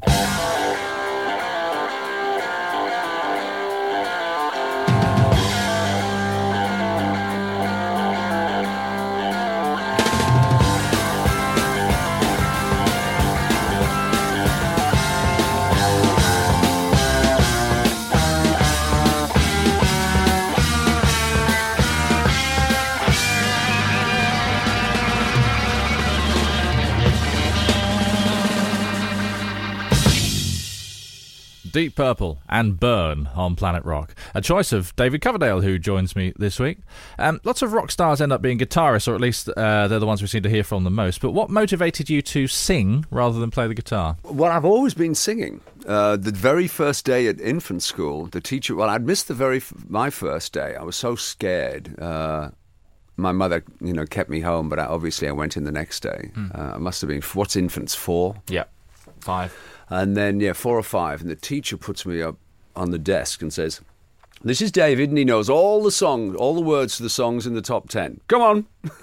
Deep 31.93 31.97
Purple 31.97 32.39
and 32.49 32.79
Burn 32.79 33.29
on 33.35 33.55
Planet 33.55 33.85
Rock. 33.85 34.15
A 34.33 34.41
choice 34.41 34.71
of 34.73 34.95
David 34.95 35.21
Coverdale, 35.21 35.61
who 35.61 35.77
joins 35.77 36.15
me 36.15 36.33
this 36.37 36.59
week. 36.59 36.79
Um, 37.19 37.39
lots 37.43 37.61
of 37.61 37.71
rock 37.71 37.91
stars 37.91 38.19
end 38.19 38.31
up 38.31 38.41
being 38.41 38.57
guitarists, 38.57 39.07
or 39.07 39.13
at 39.13 39.21
least 39.21 39.47
uh, 39.49 39.87
they're 39.87 39.99
the 39.99 40.07
ones 40.07 40.19
we 40.21 40.27
seem 40.27 40.41
to 40.41 40.49
hear 40.49 40.63
from 40.63 40.85
the 40.85 40.89
most. 40.89 41.21
But 41.21 41.31
what 41.31 41.51
motivated 41.51 42.09
you 42.09 42.23
to 42.23 42.47
sing 42.47 43.05
rather 43.11 43.39
than 43.39 43.51
play 43.51 43.67
the 43.67 43.75
guitar? 43.75 44.17
Well, 44.23 44.51
I've 44.51 44.65
always 44.65 44.95
been 44.95 45.13
singing. 45.13 45.61
Uh, 45.87 46.17
the 46.17 46.31
very 46.31 46.67
first 46.67 47.05
day 47.05 47.27
at 47.27 47.39
infant 47.39 47.83
school, 47.83 48.25
the 48.25 48.41
teacher. 48.41 48.75
Well, 48.75 48.89
I'd 48.89 49.05
missed 49.05 49.27
the 49.27 49.33
very 49.35 49.57
f- 49.57 49.71
my 49.87 50.09
first 50.09 50.51
day. 50.51 50.75
I 50.75 50.81
was 50.83 50.95
so 50.95 51.15
scared. 51.15 51.99
Uh, 52.01 52.49
my 53.17 53.31
mother, 53.31 53.63
you 53.81 53.93
know, 53.93 54.05
kept 54.07 54.31
me 54.31 54.39
home, 54.39 54.67
but 54.67 54.79
I, 54.79 54.85
obviously 54.85 55.27
I 55.27 55.31
went 55.31 55.57
in 55.57 55.63
the 55.63 55.71
next 55.71 55.99
day. 55.99 56.31
Uh, 56.55 56.71
I 56.73 56.77
must 56.79 57.01
have 57.01 57.09
been 57.09 57.21
what's 57.21 57.55
infants 57.55 57.93
four, 57.93 58.35
Yeah, 58.49 58.63
five. 59.19 59.55
And 59.89 60.17
then 60.17 60.39
yeah, 60.39 60.53
four 60.53 60.77
or 60.77 60.83
five, 60.83 61.21
and 61.21 61.29
the 61.29 61.35
teacher 61.35 61.77
puts 61.77 62.05
me 62.05 62.21
up 62.21 62.37
on 62.75 62.91
the 62.91 62.99
desk 62.99 63.41
and 63.41 63.53
says. 63.53 63.81
This 64.45 64.61
is 64.61 64.73
David, 64.73 65.07
and 65.07 65.17
he 65.17 65.23
knows 65.23 65.49
all 65.49 65.81
the 65.81 65.91
songs, 65.91 66.35
all 66.35 66.53
the 66.53 66.59
words 66.59 66.97
to 66.97 67.03
the 67.03 67.09
songs 67.09 67.47
in 67.47 67.53
the 67.53 67.61
top 67.61 67.87
ten. 67.87 68.19
Come 68.27 68.41
on, 68.41 68.65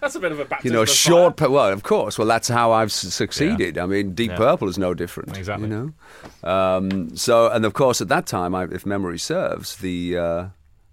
That's 0.00 0.14
a 0.14 0.20
bit 0.20 0.32
of 0.32 0.40
a 0.40 0.46
you 0.62 0.70
know, 0.70 0.84
short. 0.84 1.40
Well, 1.40 1.72
of 1.72 1.82
course. 1.82 2.18
Well, 2.18 2.26
that's 2.26 2.48
how 2.48 2.72
I've 2.72 2.92
succeeded. 2.92 3.78
I 3.78 3.86
mean, 3.86 4.14
Deep 4.14 4.32
Yeah. 4.32 4.36
Purple 4.36 4.68
is 4.68 4.78
no 4.78 4.94
different. 4.94 5.36
Exactly. 5.36 5.68
You 5.68 5.94
know. 6.42 6.48
Um, 6.48 7.16
so, 7.16 7.48
and 7.48 7.64
of 7.64 7.74
course, 7.74 8.00
at 8.00 8.08
that 8.08 8.26
time, 8.26 8.54
I, 8.54 8.64
if 8.64 8.84
memory 8.84 9.18
serves, 9.18 9.76
the 9.76 10.18
uh, 10.18 10.46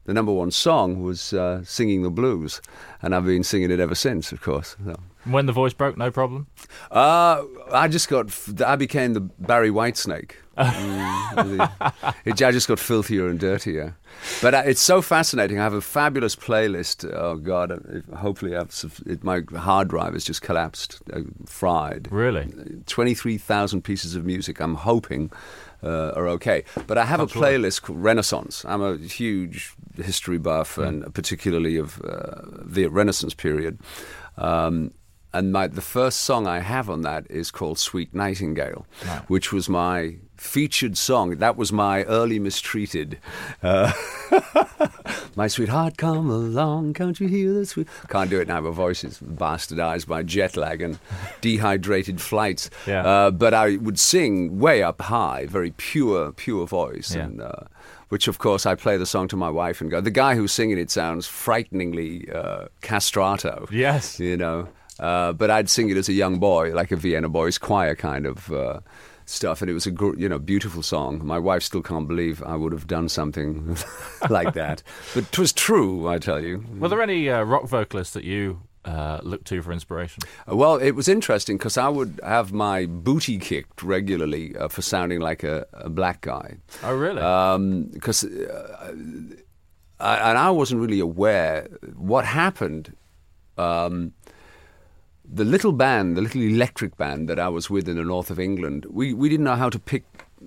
the 0.05 0.13
number 0.13 0.31
one 0.31 0.51
song 0.51 1.01
was 1.01 1.33
uh, 1.33 1.63
"Singing 1.63 2.03
the 2.03 2.11
Blues," 2.11 2.61
and 3.01 3.15
I've 3.15 3.25
been 3.25 3.43
singing 3.43 3.71
it 3.71 3.79
ever 3.79 3.95
since. 3.95 4.31
Of 4.31 4.41
course. 4.41 4.75
So. 4.85 4.95
When 5.25 5.45
the 5.45 5.51
voice 5.53 5.73
broke, 5.73 5.97
no 5.97 6.09
problem. 6.11 6.47
Uh, 6.89 7.43
I 7.71 7.87
just 7.87 8.09
got. 8.09 8.31
I 8.65 8.75
became 8.75 9.13
the 9.13 9.21
Barry 9.21 9.69
Whitesnake. 9.69 10.31
Mm, 11.31 11.71
it, 12.25 12.41
I 12.41 12.51
just 12.51 12.67
got 12.67 12.77
filthier 12.77 13.27
and 13.29 13.39
dirtier. 13.39 13.95
But 14.41 14.53
uh, 14.53 14.63
it's 14.65 14.81
so 14.81 15.01
fascinating. 15.01 15.57
I 15.59 15.63
have 15.63 15.73
a 15.73 15.79
fabulous 15.81 16.35
playlist. 16.35 17.09
Oh 17.09 17.37
God! 17.37 17.71
uh, 17.71 18.17
Hopefully, 18.17 18.55
I've, 18.55 19.01
it, 19.05 19.23
my 19.23 19.43
hard 19.55 19.87
drive 19.87 20.13
has 20.13 20.25
just 20.25 20.41
collapsed, 20.41 21.01
uh, 21.13 21.21
fried. 21.45 22.11
Really? 22.11 22.51
Twenty-three 22.85 23.37
thousand 23.37 23.83
pieces 23.83 24.13
of 24.13 24.25
music. 24.25 24.59
I'm 24.59 24.75
hoping 24.75 25.31
uh, 25.83 26.11
are 26.17 26.27
okay. 26.27 26.65
But 26.85 26.97
I 26.97 27.05
have 27.05 27.21
a 27.21 27.27
playlist 27.27 27.83
called 27.83 28.03
Renaissance. 28.03 28.65
I'm 28.65 28.81
a 28.81 28.97
huge 28.97 29.73
history 29.95 30.37
buff, 30.37 30.77
and 30.77 31.13
particularly 31.13 31.77
of 31.77 32.01
uh, 32.01 32.41
the 32.65 32.87
Renaissance 32.87 33.33
period. 33.33 33.79
Um, 34.37 34.91
and 35.33 35.51
my, 35.53 35.67
the 35.67 35.81
first 35.81 36.19
song 36.21 36.47
I 36.47 36.59
have 36.59 36.89
on 36.89 37.01
that 37.01 37.25
is 37.29 37.51
called 37.51 37.79
"Sweet 37.79 38.13
Nightingale," 38.13 38.85
which 39.27 39.51
was 39.53 39.69
my 39.69 40.15
featured 40.37 40.97
song. 40.97 41.37
That 41.37 41.55
was 41.55 41.71
my 41.71 42.03
early 42.05 42.39
mistreated. 42.39 43.19
Uh, 43.61 43.91
my 45.35 45.47
sweetheart, 45.47 45.97
come 45.97 46.29
along, 46.29 46.93
can't 46.93 47.19
you 47.19 47.27
hear 47.27 47.53
the 47.53 47.65
sweet? 47.65 47.87
Can't 48.09 48.29
do 48.29 48.39
it 48.39 48.47
now. 48.47 48.59
My 48.61 48.71
voice 48.71 49.03
is 49.03 49.19
bastardized 49.19 50.07
by 50.07 50.23
jet 50.23 50.57
lag 50.57 50.81
and 50.81 50.97
dehydrated 51.41 52.19
flights. 52.21 52.69
Yeah. 52.87 53.05
Uh, 53.05 53.31
but 53.31 53.53
I 53.53 53.77
would 53.77 53.99
sing 53.99 54.59
way 54.59 54.81
up 54.83 55.01
high, 55.01 55.45
very 55.45 55.71
pure, 55.77 56.31
pure 56.31 56.65
voice, 56.67 57.15
Yeah. 57.15 57.25
and 57.25 57.41
uh, 57.41 57.51
which 58.09 58.27
of 58.27 58.39
course 58.39 58.65
I 58.65 58.75
play 58.75 58.97
the 58.97 59.05
song 59.05 59.27
to 59.29 59.37
my 59.37 59.49
wife 59.49 59.79
and 59.79 59.89
go. 59.91 60.01
The 60.01 60.11
guy 60.11 60.35
who's 60.35 60.51
singing 60.51 60.77
it 60.79 60.91
sounds 60.91 61.27
frighteningly 61.27 62.29
uh, 62.33 62.65
castrato. 62.81 63.69
Yes. 63.71 64.19
you 64.19 64.37
know. 64.37 64.67
Uh, 65.01 65.33
but 65.33 65.49
I'd 65.49 65.67
sing 65.69 65.89
it 65.89 65.97
as 65.97 66.07
a 66.09 66.13
young 66.13 66.39
boy, 66.39 66.73
like 66.73 66.91
a 66.91 66.95
Vienna 66.95 67.27
Boys 67.27 67.57
Choir 67.57 67.95
kind 67.95 68.25
of 68.27 68.51
uh, 68.53 68.79
stuff, 69.25 69.61
and 69.61 69.69
it 69.69 69.73
was 69.73 69.87
a 69.87 69.91
gr- 69.91 70.15
you 70.15 70.29
know 70.29 70.37
beautiful 70.39 70.83
song. 70.83 71.25
My 71.25 71.39
wife 71.39 71.63
still 71.63 71.81
can't 71.81 72.07
believe 72.07 72.43
I 72.43 72.55
would 72.55 72.71
have 72.71 72.85
done 72.85 73.09
something 73.09 73.75
like 74.29 74.53
that, 74.53 74.83
but 75.15 75.31
'twas 75.31 75.53
true, 75.53 76.07
I 76.07 76.19
tell 76.19 76.39
you. 76.39 76.63
Were 76.79 76.87
there 76.89 77.01
any 77.01 77.29
uh, 77.29 77.41
rock 77.43 77.67
vocalists 77.67 78.13
that 78.13 78.23
you 78.23 78.61
uh, 78.85 79.19
look 79.23 79.43
to 79.45 79.61
for 79.63 79.71
inspiration? 79.71 80.21
Uh, 80.47 80.55
Well, 80.55 80.75
it 80.77 80.91
was 80.91 81.07
interesting 81.07 81.57
because 81.57 81.77
I 81.77 81.89
would 81.89 82.19
have 82.23 82.53
my 82.53 82.85
booty 82.85 83.39
kicked 83.39 83.81
regularly 83.83 84.55
uh, 84.55 84.67
for 84.69 84.81
sounding 84.83 85.19
like 85.19 85.43
a, 85.43 85.65
a 85.73 85.89
black 85.89 86.21
guy. 86.21 86.57
Oh, 86.83 86.95
really? 86.95 87.21
Because, 87.93 88.23
uh, 88.23 88.93
I, 89.99 90.29
and 90.29 90.37
I 90.37 90.49
wasn't 90.51 90.81
really 90.81 90.99
aware 90.99 91.67
what 91.95 92.25
happened. 92.25 92.95
Um, 93.57 94.13
the 95.33 95.45
little 95.45 95.71
band, 95.71 96.17
the 96.17 96.21
little 96.21 96.41
electric 96.41 96.97
band 96.97 97.29
that 97.29 97.39
I 97.39 97.47
was 97.49 97.69
with 97.69 97.87
in 97.87 97.95
the 97.95 98.03
north 98.03 98.29
of 98.31 98.39
England, 98.39 98.85
we, 98.89 99.13
we 99.13 99.29
didn't 99.29 99.45
know 99.45 99.55
how 99.55 99.69
to 99.69 99.79
pick 99.79 100.03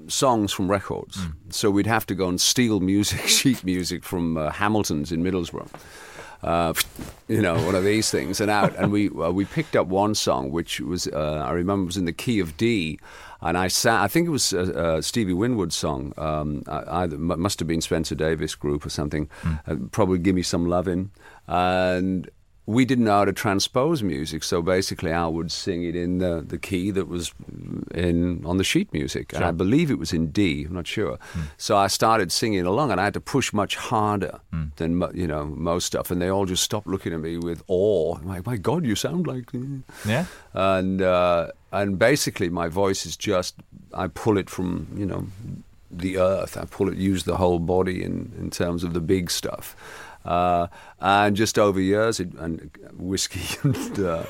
songs 0.08 0.52
from 0.52 0.70
records. 0.70 1.18
So 1.50 1.70
we'd 1.70 1.86
have 1.86 2.04
to 2.06 2.14
go 2.14 2.28
and 2.28 2.40
steal 2.40 2.80
music, 2.80 3.20
sheet 3.26 3.64
music 3.64 4.04
from 4.04 4.36
uh, 4.36 4.50
Hamilton's 4.50 5.10
in 5.12 5.22
Middlesbrough. 5.24 5.68
Uh, 6.42 6.74
you 7.28 7.40
know, 7.40 7.54
one 7.64 7.74
of 7.74 7.84
these 7.84 8.10
things, 8.10 8.38
and 8.38 8.50
out, 8.50 8.76
and 8.76 8.92
we 8.92 9.08
uh, 9.08 9.30
we 9.30 9.46
picked 9.46 9.74
up 9.74 9.86
one 9.86 10.14
song 10.14 10.50
which 10.50 10.78
was 10.78 11.06
uh, 11.06 11.42
I 11.42 11.52
remember 11.52 11.86
was 11.86 11.96
in 11.96 12.04
the 12.04 12.12
key 12.12 12.38
of 12.38 12.54
D, 12.58 12.98
and 13.40 13.56
I 13.56 13.68
sat. 13.68 14.02
I 14.02 14.08
think 14.08 14.26
it 14.26 14.30
was 14.30 14.52
uh, 14.52 14.58
uh, 14.76 15.00
Stevie 15.00 15.32
Winwood's 15.32 15.74
song. 15.74 16.12
Um, 16.18 16.62
I- 16.66 17.04
either 17.04 17.16
must 17.16 17.60
have 17.60 17.66
been 17.68 17.80
Spencer 17.80 18.14
Davis 18.14 18.54
Group 18.54 18.84
or 18.84 18.90
something. 18.90 19.30
Uh, 19.66 19.76
probably 19.90 20.18
"Give 20.18 20.34
Me 20.34 20.42
Some 20.42 20.66
Lovin'," 20.66 21.12
and 21.48 22.28
we 22.66 22.86
didn't 22.86 23.04
know 23.04 23.18
how 23.18 23.24
to 23.26 23.32
transpose 23.32 24.02
music, 24.02 24.42
so 24.42 24.62
basically 24.62 25.12
I 25.12 25.26
would 25.26 25.52
sing 25.52 25.84
it 25.84 25.94
in 25.94 26.18
the, 26.18 26.42
the 26.46 26.56
key 26.56 26.90
that 26.92 27.08
was 27.08 27.32
in 27.94 28.44
on 28.46 28.56
the 28.56 28.64
sheet 28.64 28.90
music, 28.92 29.34
and 29.34 29.44
I 29.44 29.50
believe 29.50 29.90
it 29.90 29.98
was 29.98 30.14
in 30.14 30.28
D. 30.28 30.64
I'm 30.64 30.74
not 30.74 30.86
sure. 30.86 31.18
So 31.58 31.76
I 31.76 31.88
started 31.88 32.32
singing 32.32 32.64
along, 32.64 32.90
and 32.90 33.00
I 33.00 33.04
had 33.04 33.14
to 33.14 33.20
push 33.20 33.52
much 33.52 33.76
harder 33.76 34.40
than 34.76 35.02
you 35.12 35.26
know 35.26 35.44
most 35.44 35.84
stuff, 35.84 36.10
and 36.10 36.22
they 36.22 36.28
all 36.28 36.46
just 36.46 36.62
stopped 36.62 36.86
looking 36.86 37.12
at 37.12 37.20
me 37.20 37.36
with 37.36 37.62
awe. 37.68 38.16
I'm 38.16 38.26
like, 38.26 38.46
my 38.46 38.56
God, 38.56 38.86
you 38.86 38.94
sound 38.94 39.26
like. 39.26 39.50
Yeah. 40.06 40.24
And 40.54 41.02
uh, 41.02 41.48
and 41.70 41.98
basically, 41.98 42.48
my 42.48 42.68
voice 42.68 43.04
is 43.04 43.14
just 43.16 43.56
I 43.92 44.08
pull 44.08 44.38
it 44.38 44.48
from 44.48 44.88
you 44.96 45.04
know 45.04 45.26
the 45.90 46.16
earth. 46.16 46.56
I 46.56 46.64
pull 46.64 46.88
it, 46.88 46.96
use 46.96 47.24
the 47.24 47.36
whole 47.36 47.58
body 47.58 48.02
in 48.02 48.32
in 48.38 48.48
terms 48.50 48.84
of 48.84 48.94
the 48.94 49.00
big 49.00 49.30
stuff. 49.30 49.76
Uh, 50.24 50.68
and 51.00 51.36
just 51.36 51.58
over 51.58 51.80
years, 51.80 52.18
it, 52.18 52.32
and 52.34 52.70
whiskey 52.94 53.58
and 53.62 53.98
uh, 54.00 54.24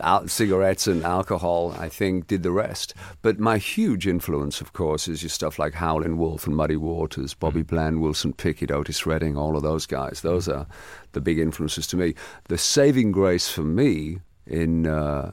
al- 0.00 0.28
cigarettes 0.28 0.86
and 0.86 1.02
alcohol, 1.04 1.74
I 1.78 1.88
think, 1.88 2.26
did 2.26 2.42
the 2.42 2.52
rest. 2.52 2.94
But 3.22 3.40
my 3.40 3.58
huge 3.58 4.06
influence, 4.06 4.60
of 4.60 4.72
course, 4.72 5.08
is 5.08 5.22
your 5.22 5.30
stuff 5.30 5.58
like 5.58 5.74
Howlin' 5.74 6.18
Wolf 6.18 6.46
and 6.46 6.56
Muddy 6.56 6.76
Waters, 6.76 7.34
Bobby 7.34 7.62
Bland, 7.62 8.00
Wilson 8.00 8.32
Pickett, 8.32 8.70
Otis 8.70 9.06
Redding, 9.06 9.36
all 9.36 9.56
of 9.56 9.62
those 9.62 9.86
guys. 9.86 10.20
Those 10.20 10.48
are 10.48 10.66
the 11.12 11.20
big 11.20 11.38
influences 11.38 11.86
to 11.88 11.96
me. 11.96 12.14
The 12.48 12.58
saving 12.58 13.12
grace 13.12 13.48
for 13.48 13.62
me 13.62 14.20
in 14.46 14.86
uh, 14.86 15.32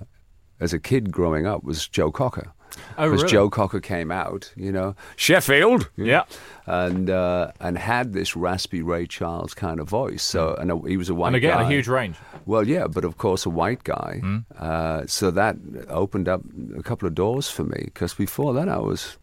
as 0.60 0.74
a 0.74 0.80
kid 0.80 1.12
growing 1.12 1.46
up 1.46 1.64
was 1.64 1.88
Joe 1.88 2.12
Cocker. 2.12 2.54
Oh, 2.98 3.06
Because 3.10 3.24
really? 3.24 3.32
Joe 3.32 3.50
Cocker 3.50 3.80
came 3.80 4.12
out, 4.12 4.52
you 4.56 4.72
know, 4.72 4.96
Sheffield, 5.16 5.90
Yeah. 5.96 6.24
and 6.66 7.10
uh, 7.10 7.52
and 7.60 7.78
had 7.78 8.14
this 8.14 8.36
raspy 8.36 8.82
Ray 8.82 9.06
Charles 9.08 9.54
kind 9.54 9.80
of 9.80 9.88
voice. 9.90 10.24
So 10.24 10.54
and 10.56 10.72
uh, 10.72 10.78
he 10.82 10.98
was 10.98 11.10
a 11.10 11.16
white 11.16 11.28
And 11.28 11.36
again, 11.38 11.58
guy. 11.58 11.64
a 11.64 11.68
huge 11.68 11.88
range. 11.88 12.16
Well, 12.46 12.68
yeah, 12.68 12.88
but 12.88 13.04
of 13.06 13.18
course 13.18 13.46
a 13.46 13.50
white 13.50 13.84
guy. 13.84 14.22
Uh, 14.58 15.04
so 15.08 15.32
that 15.32 15.56
opened 15.90 16.28
up 16.28 16.42
a 16.78 16.84
couple 16.84 17.08
of 17.08 17.16
doors 17.16 17.50
for 17.50 17.64
me 17.64 17.82
because 17.86 18.14
before 18.14 18.54
that 18.56 18.68
I 18.70 18.78
was, 18.80 19.18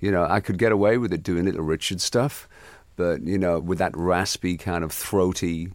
you 0.00 0.10
know, 0.10 0.24
I 0.24 0.40
could 0.40 0.58
get 0.58 0.72
away 0.72 0.98
with 0.98 1.12
it 1.12 1.22
doing 1.22 1.44
Little 1.44 1.62
Richard 1.64 2.00
stuff, 2.00 2.48
but 2.96 3.22
you 3.22 3.38
know, 3.38 3.58
with 3.60 3.78
that 3.78 3.96
raspy 3.96 4.56
kind 4.56 4.82
of 4.84 4.92
throaty, 4.92 5.70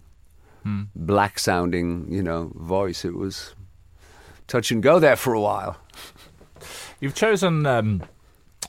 black 0.96 1.40
sounding, 1.40 2.08
you 2.10 2.24
know, 2.24 2.52
voice, 2.56 3.04
it 3.06 3.16
was 3.16 3.54
touch 4.48 4.72
and 4.72 4.82
go 4.84 5.00
there 5.00 5.16
for 5.16 5.34
a 5.34 5.40
while. 5.42 5.78
You've 7.04 7.16
chosen 7.16 7.66
um, 7.66 8.02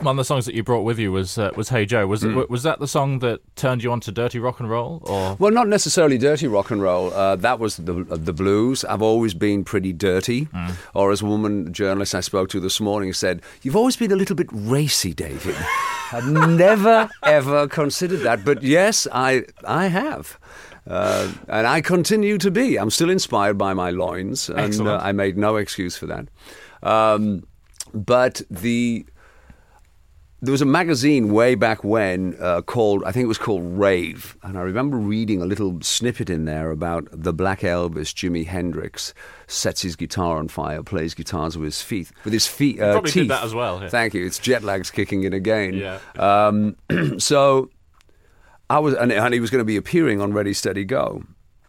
one 0.01 0.15
of 0.15 0.17
the 0.17 0.25
songs 0.25 0.47
that 0.47 0.57
you 0.57 0.65
brought 0.65 0.83
with 0.83 0.99
you 0.99 1.13
was 1.13 1.39
uh, 1.39 1.53
was 1.55 1.69
Hey 1.69 1.87
Joe. 1.87 2.05
Was 2.09 2.25
it, 2.25 2.51
was 2.51 2.65
that 2.65 2.81
the 2.81 2.89
song 2.89 3.21
that 3.21 3.41
turned 3.55 3.85
you 3.85 3.93
on 3.93 4.01
to 4.01 4.11
dirty 4.11 4.41
rock 4.41 4.59
and 4.59 4.69
roll? 4.69 5.01
Or 5.05 5.37
Well, 5.39 5.53
not 5.53 5.69
necessarily 5.69 6.19
dirty 6.19 6.49
rock 6.49 6.73
and 6.73 6.83
roll. 6.83 7.15
Uh, 7.15 7.37
that 7.37 7.61
was 7.61 7.77
the 7.77 7.93
the 7.93 8.33
blues. 8.33 8.85
I've 8.85 9.03
always 9.03 9.35
been 9.35 9.63
pretty 9.63 9.93
dirty. 9.93 10.49
Or 10.95 11.13
as 11.13 11.23
a 11.23 11.27
woman 11.27 11.73
journalist 11.73 12.13
I 12.13 12.23
spoke 12.23 12.49
to 12.49 12.59
this 12.59 12.81
morning 12.81 13.13
said, 13.13 13.41
"You've 13.63 13.77
always 13.77 13.95
been 13.95 14.11
a 14.11 14.17
little 14.17 14.35
bit 14.35 14.49
racy, 14.51 15.15
David." 15.15 15.55
I've 16.13 16.27
never 16.27 17.09
ever 17.23 17.69
considered 17.69 18.23
that, 18.23 18.45
but 18.45 18.65
yes, 18.65 19.07
I 19.13 19.45
I 19.65 19.87
have. 19.87 20.41
Uh, 20.89 21.31
and 21.47 21.69
I 21.69 21.81
continue 21.81 22.37
to 22.39 22.51
be. 22.51 22.81
I'm 22.81 22.91
still 22.91 23.11
inspired 23.11 23.59
by 23.59 23.75
my 23.75 23.91
loins, 23.91 24.51
and 24.51 24.81
uh, 24.81 24.99
I 25.01 25.13
made 25.13 25.39
no 25.39 25.55
excuse 25.55 25.97
for 25.97 26.07
that. 26.07 26.27
Um, 26.83 27.45
but 27.95 28.43
the 28.51 29.07
there 30.43 30.53
was 30.53 30.61
a 30.61 30.67
magazine 30.67 31.33
way 31.33 31.55
back 31.55 31.83
when 31.83 32.37
uh, 32.39 32.61
called 32.61 33.03
I 33.05 33.13
think 33.13 33.25
it 33.25 33.29
was 33.29 33.39
called 33.39 33.63
Rave, 33.79 34.37
and 34.43 34.59
I 34.59 34.61
remember 34.61 34.99
reading 34.99 35.41
a 35.41 35.47
little 35.47 35.81
snippet 35.81 36.29
in 36.29 36.45
there 36.45 36.71
about 36.71 37.09
the 37.11 37.33
Black 37.33 37.61
Elvis, 37.61 38.13
Jimi 38.13 38.47
Hendrix, 38.47 39.15
sets 39.47 39.83
his 39.83 39.97
guitar 39.97 40.37
on 40.37 40.49
fire, 40.49 40.83
plays 40.83 41.15
guitars 41.15 41.57
with 41.57 41.67
his 41.67 41.81
feet, 41.81 42.13
with 42.25 42.33
his 42.33 42.47
feet. 42.47 42.81
Uh, 42.81 42.93
probably 42.93 43.13
did 43.13 43.29
that 43.29 43.45
as 43.45 43.55
well, 43.55 43.81
yeah. 43.81 43.89
Thank 43.89 44.13
you. 44.13 44.27
It's 44.27 44.39
jet 44.39 44.63
lag's 44.63 44.91
kicking 44.91 45.25
in 45.25 45.33
again. 45.33 45.75
Yeah. 45.75 45.99
Um, 46.17 46.77
so 47.19 47.71
I 48.69 48.81
was, 48.81 48.95
and, 48.95 49.13
and 49.13 49.35
he 49.35 49.41
was 49.41 49.51
going 49.51 49.61
to 49.61 49.67
be 49.67 49.77
appearing 49.77 50.21
on 50.21 50.33
Ready 50.33 50.53
Steady 50.53 50.85
Go. 50.85 51.25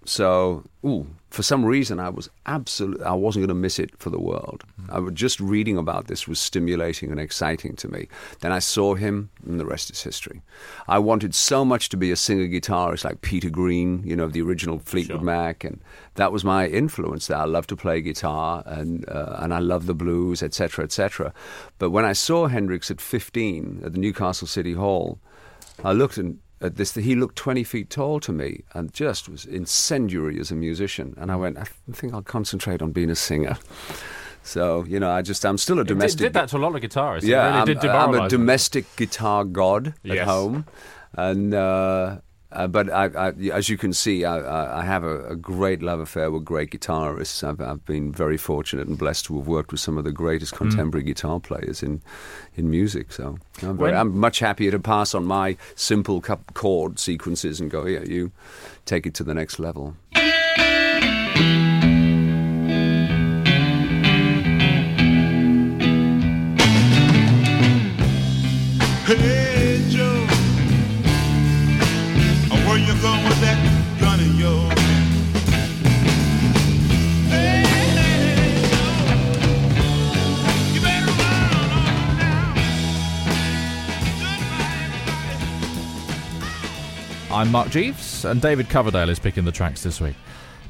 So, 0.05 0.63
ooh, 0.85 1.07
for 1.35 1.43
some 1.43 1.65
reason, 1.65 1.99
I 1.99 2.07
was 2.07 2.29
absolutely, 2.45 3.05
I 3.05 3.11
wasn't 3.11 3.41
going 3.41 3.49
to 3.49 3.61
miss 3.61 3.77
it 3.77 3.91
for 3.99 4.09
the 4.09 4.19
world. 4.19 4.63
I 4.87 4.99
was 4.99 5.13
just 5.13 5.41
reading 5.41 5.77
about 5.77 6.07
this 6.07 6.29
was 6.29 6.39
stimulating 6.39 7.11
and 7.11 7.19
exciting 7.19 7.75
to 7.75 7.89
me. 7.89 8.07
Then 8.39 8.53
I 8.53 8.59
saw 8.59 8.95
him, 8.95 9.29
and 9.45 9.59
the 9.59 9.65
rest 9.65 9.91
is 9.91 10.01
history. 10.01 10.41
I 10.87 10.97
wanted 10.99 11.35
so 11.35 11.65
much 11.65 11.89
to 11.89 11.97
be 11.97 12.09
a 12.09 12.15
singer 12.15 12.47
guitarist 12.47 13.03
like 13.03 13.19
Peter 13.19 13.49
Green, 13.49 14.01
you 14.05 14.15
know, 14.15 14.29
the 14.29 14.41
original 14.41 14.79
Fleetwood 14.79 15.17
Sure. 15.17 15.25
Mac, 15.25 15.65
and 15.65 15.81
that 16.13 16.31
was 16.31 16.45
my 16.45 16.67
influence. 16.67 17.27
That 17.27 17.39
I 17.39 17.45
love 17.45 17.67
to 17.67 17.75
play 17.75 17.99
guitar, 17.99 18.63
and 18.65 19.07
uh, 19.09 19.35
and 19.39 19.53
I 19.53 19.59
love 19.59 19.87
the 19.87 19.93
blues, 19.93 20.41
etc., 20.41 20.85
etc. 20.85 21.33
But 21.79 21.89
when 21.89 22.05
I 22.05 22.13
saw 22.13 22.47
Hendrix 22.47 22.89
at 22.89 23.01
15 23.01 23.81
at 23.83 23.91
the 23.91 23.99
Newcastle 23.99 24.47
City 24.47 24.71
Hall, 24.71 25.19
I 25.83 25.91
looked 25.91 26.17
and 26.17 26.39
at 26.61 26.75
this. 26.75 26.93
He 26.95 27.15
looked 27.15 27.35
20 27.35 27.63
feet 27.63 27.89
tall 27.89 28.19
to 28.21 28.31
me 28.31 28.63
and 28.73 28.93
just 28.93 29.27
was 29.29 29.45
incendiary 29.45 30.39
as 30.39 30.51
a 30.51 30.55
musician. 30.55 31.13
And 31.17 31.31
I 31.31 31.35
went, 31.35 31.57
I 31.57 31.65
think 31.91 32.13
I'll 32.13 32.21
concentrate 32.21 32.81
on 32.81 32.91
being 32.91 33.09
a 33.09 33.15
singer. 33.15 33.57
So 34.47 34.83
you 34.85 34.99
know, 34.99 35.09
I 35.09 35.23
just 35.23 35.43
I'm 35.43 35.57
still 35.57 35.79
a 35.79 35.81
It 35.81 35.85
did, 35.87 35.93
domestic. 35.95 36.19
did 36.19 36.33
that 36.33 36.49
to 36.49 36.57
a 36.57 36.59
lot 36.59 36.75
of 36.75 36.81
guitarists. 36.83 37.23
Yeah, 37.23 37.45
really 37.47 37.57
I'm, 37.61 37.65
did 37.65 37.77
I'm 37.83 38.13
a 38.13 38.29
domestic 38.29 38.85
guitar 38.95 39.43
god 39.43 39.87
at 39.87 39.93
Yes. 40.03 40.27
home, 40.27 40.65
and. 41.13 41.51
Uh, 41.51 42.17
uh, 42.55 42.67
but 42.67 42.89
I, 42.89 43.05
I, 43.05 43.29
as 43.51 43.69
you 43.69 43.77
can 43.77 43.93
see, 43.93 44.25
I, 44.25 44.79
I, 44.79 44.83
have 44.83 45.03
a, 45.03 45.25
a 45.27 45.35
great 45.35 45.81
love 45.83 45.99
affair 45.99 46.31
with 46.31 46.45
great 46.45 46.71
guitarists. 46.71 47.43
I've, 47.43 47.59
I've 47.61 47.85
been 47.85 48.11
very 48.11 48.37
fortunate 48.37 48.87
and 48.87 48.97
blessed 48.97 49.25
to 49.25 49.37
have 49.37 49.47
worked 49.47 49.71
with 49.71 49.81
some 49.81 49.97
of 49.97 50.03
the 50.05 50.11
greatest 50.11 50.45
Mm. 50.55 50.57
contemporary 50.57 51.03
guitar 51.03 51.39
players 51.39 51.81
in, 51.83 52.01
in 52.55 52.69
music. 52.69 53.11
So 53.11 53.37
I'm, 53.61 53.77
very, 53.77 53.93
I'm 53.93 54.17
much 54.17 54.39
happier 54.39 54.71
to 54.71 54.79
pass 54.79 55.13
on 55.13 55.25
my 55.25 55.57
simple 55.75 56.21
cup 56.21 56.53
chord 56.53 56.99
sequences 56.99 57.59
and 57.59 57.69
go, 57.69 57.85
here, 57.85 58.03
you 58.03 58.31
take 58.85 59.05
it 59.05 59.13
to 59.15 59.23
the 59.23 59.33
next 59.33 59.59
level. 59.59 59.95
I'm 87.45 87.51
Mark 87.51 87.69
Jeeves, 87.69 88.25
and 88.25 88.41
David 88.41 88.69
Coverdale 88.69 89.07
is 89.07 89.19
picking 89.19 89.45
the 89.45 89.51
tracks 89.51 89.83
this 89.83 90.01
week. 90.01 90.15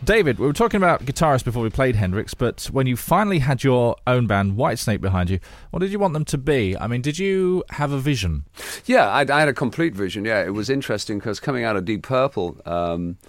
David, 0.03 0.39
we 0.39 0.46
were 0.46 0.51
talking 0.51 0.75
about 0.75 1.05
guitarists 1.05 1.46
before 1.46 1.63
we 1.63 1.70
played 1.70 1.96
Hendrix, 1.96 2.34
but 2.34 2.65
when 2.65 2.86
you 2.86 2.98
finally 2.98 3.39
had 3.39 3.63
your 3.63 3.96
own 4.05 4.27
band, 4.27 4.58
Whitesnake, 4.58 5.00
behind 5.00 5.29
you, 5.29 5.39
what 5.72 5.79
did 5.79 5.94
you 5.94 6.00
want 6.00 6.13
them 6.13 6.25
to 6.25 6.38
be? 6.38 6.77
I 6.77 6.88
mean, 6.88 7.01
did 7.01 7.17
you 7.17 7.63
have 7.70 7.94
a 7.94 7.98
vision? 7.98 8.44
Yeah, 8.84 9.08
I, 9.08 9.22
I 9.22 9.39
had 9.39 9.48
a 9.48 9.53
complete 9.53 9.96
vision. 9.96 10.25
Yeah, 10.25 10.44
it 10.44 10.53
was 10.53 10.70
interesting 10.70 11.17
because 11.17 11.39
coming 11.39 11.63
out 11.63 11.77
of 11.77 11.86
Deep 11.86 12.03
Purple, 12.03 12.58
um, 12.65 13.20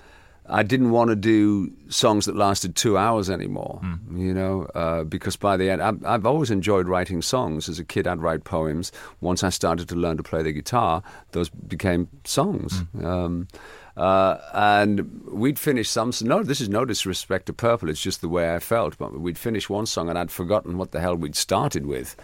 I 0.48 0.62
didn't 0.62 0.90
want 0.90 1.10
to 1.10 1.16
do 1.16 1.72
songs 1.88 2.26
that 2.26 2.36
lasted 2.36 2.76
two 2.76 2.96
hours 2.96 3.30
anymore, 3.30 3.80
you 4.14 4.32
know, 4.32 4.64
uh, 4.74 5.04
because 5.04 5.36
by 5.36 5.56
the 5.56 5.70
end, 5.70 5.82
I've, 5.82 6.04
I've 6.04 6.26
always 6.26 6.50
enjoyed 6.50 6.88
writing 6.88 7.22
songs. 7.22 7.68
As 7.68 7.78
a 7.78 7.84
kid, 7.84 8.06
I'd 8.06 8.20
write 8.20 8.44
poems. 8.44 8.92
Once 9.20 9.42
I 9.42 9.50
started 9.50 9.88
to 9.88 9.94
learn 9.96 10.16
to 10.16 10.22
play 10.22 10.42
the 10.42 10.52
guitar, 10.52 11.02
those 11.32 11.48
became 11.48 12.08
songs. 12.24 12.82
Um, 13.02 13.48
uh, 13.96 14.36
and 14.52 15.22
we'd 15.24 15.58
finish 15.58 15.88
some. 15.88 16.12
No, 16.22 16.42
this 16.42 16.60
is 16.60 16.68
no 16.68 16.84
disrespect 16.84 17.46
to 17.46 17.54
Purple. 17.54 17.88
It's 17.88 18.02
just 18.02 18.20
the 18.20 18.28
way 18.28 18.54
I 18.54 18.58
felt. 18.58 18.98
But 18.98 19.18
we'd 19.18 19.38
finish 19.38 19.70
one 19.70 19.86
song, 19.86 20.10
and 20.10 20.18
I'd 20.18 20.30
forgotten 20.30 20.76
what 20.76 20.92
the 20.92 21.00
hell 21.00 21.16
we'd 21.16 21.34
started 21.34 21.86
with, 21.86 22.14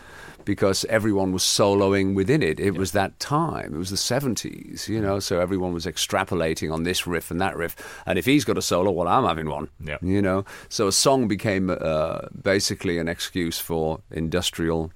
because 0.44 0.84
everyone 0.86 1.32
was 1.32 1.42
soloing 1.42 2.14
within 2.14 2.42
it. 2.42 2.60
It 2.60 2.74
was 2.74 2.92
that 2.92 3.18
time. 3.18 3.74
It 3.74 3.78
was 3.78 3.90
the 3.90 3.96
seventies, 3.96 4.88
you 4.88 5.00
know. 5.00 5.20
So 5.20 5.40
everyone 5.40 5.72
was 5.72 5.86
extrapolating 5.86 6.72
on 6.72 6.82
this 6.82 7.06
riff 7.06 7.30
and 7.30 7.40
that 7.40 7.56
riff. 7.56 7.76
And 8.06 8.18
if 8.18 8.24
he's 8.24 8.44
got 8.44 8.58
a 8.58 8.62
solo, 8.62 8.90
well, 8.90 9.08
I'm 9.08 9.24
having 9.24 9.48
one. 9.48 9.68
Yeah. 9.84 9.98
You 10.02 10.22
know. 10.22 10.44
So 10.68 10.88
a 10.88 10.92
song 10.92 11.28
became 11.28 11.70
uh, 11.70 12.28
basically 12.42 12.98
an 12.98 13.08
excuse 13.08 13.58
for 13.58 14.00
industrial 14.10 14.92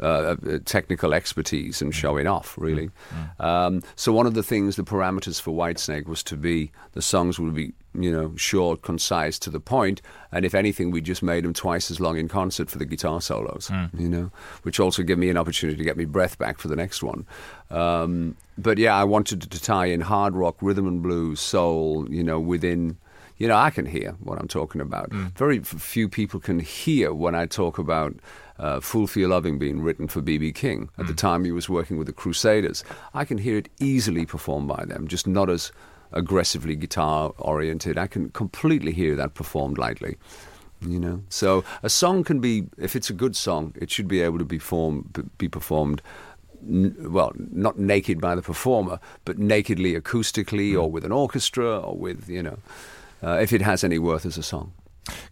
uh, 0.00 0.34
uh, 0.46 0.58
technical 0.64 1.14
expertise 1.14 1.80
and 1.80 1.94
showing 1.94 2.26
off, 2.26 2.56
really. 2.58 2.90
Um, 3.38 3.82
so 3.94 4.12
one 4.12 4.26
of 4.26 4.34
the 4.34 4.42
things, 4.42 4.74
the 4.74 4.82
parameters 4.82 5.40
for 5.40 5.52
Whitesnake 5.52 6.06
was 6.06 6.24
to 6.24 6.36
be 6.36 6.72
the 6.92 7.02
songs 7.02 7.38
would 7.38 7.54
be, 7.54 7.72
you 7.94 8.10
know, 8.10 8.34
short, 8.36 8.82
concise, 8.82 9.38
to 9.40 9.50
the 9.50 9.60
point, 9.60 10.00
and 10.30 10.44
if 10.44 10.54
anything, 10.54 10.90
we 10.90 11.00
just 11.00 11.22
made 11.22 11.44
them 11.44 11.52
twice 11.52 11.90
as 11.90 12.00
long 12.00 12.16
in 12.16 12.28
concert 12.28 12.70
for 12.70 12.78
the 12.78 12.86
guitar 12.86 13.20
solos, 13.20 13.70
you 13.98 14.08
know, 14.08 14.30
which 14.62 14.80
also 14.80 15.02
gave 15.02 15.18
me 15.18 15.28
an 15.28 15.36
opportunity 15.36 15.76
to 15.76 15.84
get 15.84 15.96
me 15.96 16.04
breath 16.04 16.38
back 16.38 16.58
for 16.58 16.68
the 16.68 16.76
next 16.76 17.02
one. 17.02 17.26
Um, 17.70 18.36
but 18.56 18.78
yeah, 18.78 18.94
I 18.94 19.04
wanted 19.04 19.42
to 19.42 19.60
tie 19.60 19.86
in 19.86 20.00
hard 20.00 20.34
rock, 20.34 20.56
rhythm 20.60 20.86
and 20.86 21.02
blues, 21.02 21.40
soul, 21.40 22.06
you 22.10 22.22
know, 22.22 22.40
within 22.40 22.96
you 23.38 23.48
know, 23.48 23.56
I 23.56 23.70
can 23.70 23.86
hear 23.86 24.12
what 24.20 24.38
I'm 24.38 24.46
talking 24.46 24.80
about. 24.80 25.10
Very 25.36 25.58
few 25.60 26.08
people 26.08 26.38
can 26.38 26.60
hear 26.60 27.12
when 27.12 27.34
I 27.34 27.46
talk 27.46 27.76
about 27.76 28.14
uh, 28.58 28.78
Fool 28.78 29.08
for 29.08 29.18
Your 29.18 29.30
Loving 29.30 29.58
being 29.58 29.80
written 29.80 30.06
for 30.06 30.20
B.B. 30.20 30.52
King. 30.52 30.90
At 30.96 31.08
the 31.08 31.14
time, 31.14 31.44
he 31.44 31.50
was 31.50 31.68
working 31.68 31.98
with 31.98 32.06
the 32.06 32.12
Crusaders. 32.12 32.84
I 33.14 33.24
can 33.24 33.38
hear 33.38 33.56
it 33.56 33.68
easily 33.80 34.26
performed 34.26 34.68
by 34.68 34.84
them, 34.84 35.08
just 35.08 35.26
not 35.26 35.50
as 35.50 35.72
aggressively 36.12 36.76
guitar 36.76 37.32
oriented. 37.38 37.98
I 37.98 38.06
can 38.06 38.30
completely 38.30 38.92
hear 38.92 39.14
that 39.16 39.34
performed 39.34 39.78
lightly. 39.78 40.16
You 40.80 40.98
know, 40.98 41.22
so 41.28 41.62
a 41.84 41.88
song 41.88 42.24
can 42.24 42.40
be, 42.40 42.64
if 42.76 42.96
it's 42.96 43.08
a 43.08 43.12
good 43.12 43.36
song, 43.36 43.72
it 43.76 43.88
should 43.88 44.08
be 44.08 44.20
able 44.20 44.38
to 44.38 44.44
be 44.44 44.58
form, 44.58 45.08
be 45.38 45.46
performed 45.48 46.02
n- 46.68 46.96
well, 46.98 47.32
not 47.36 47.78
naked 47.78 48.20
by 48.20 48.34
the 48.34 48.42
performer, 48.42 48.98
but 49.24 49.38
nakedly 49.38 49.94
acoustically 49.94 50.74
or 50.74 50.90
with 50.90 51.04
an 51.04 51.12
orchestra 51.12 51.78
or 51.78 51.96
with, 51.96 52.28
you 52.28 52.42
know, 52.42 52.58
uh, 53.22 53.38
if 53.40 53.52
it 53.52 53.62
has 53.62 53.84
any 53.84 53.98
worth 53.98 54.26
as 54.26 54.36
a 54.36 54.42
song. 54.42 54.72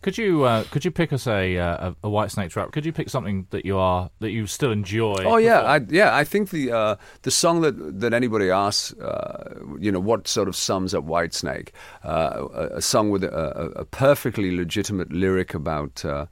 Could 0.02 0.18
you 0.18 0.44
uh, 0.44 0.64
could 0.64 0.84
you 0.84 0.90
pick 0.90 1.12
us 1.12 1.26
a, 1.26 1.56
uh, 1.56 1.90
a 2.02 2.08
a 2.08 2.10
Whitesnake 2.10 2.50
track? 2.50 2.72
Could 2.72 2.84
you 2.84 2.92
pick 2.92 3.08
something 3.08 3.46
that 3.50 3.64
you 3.64 3.78
are 3.78 4.10
that 4.18 4.30
you 4.30 4.46
still 4.46 4.72
enjoy? 4.72 5.22
Oh 5.24 5.36
yeah, 5.36 5.60
I, 5.60 5.80
yeah. 5.88 6.16
I 6.16 6.24
think 6.24 6.50
the 6.50 6.72
uh, 6.72 6.96
the 7.22 7.30
song 7.30 7.60
that 7.60 8.00
that 8.00 8.12
anybody 8.12 8.50
asks, 8.50 8.98
uh, 8.98 9.60
you 9.78 9.92
know, 9.92 10.00
what 10.00 10.26
sort 10.26 10.48
of 10.48 10.56
sums 10.56 10.92
up 10.92 11.04
Whitesnake, 11.04 11.68
uh, 12.04 12.46
a, 12.52 12.76
a 12.78 12.82
song 12.82 13.10
with 13.10 13.22
a, 13.22 13.30
a, 13.30 13.66
a 13.82 13.84
perfectly 13.84 14.56
legitimate 14.56 15.12
lyric 15.12 15.54
about 15.54 16.04
uh, 16.04 16.26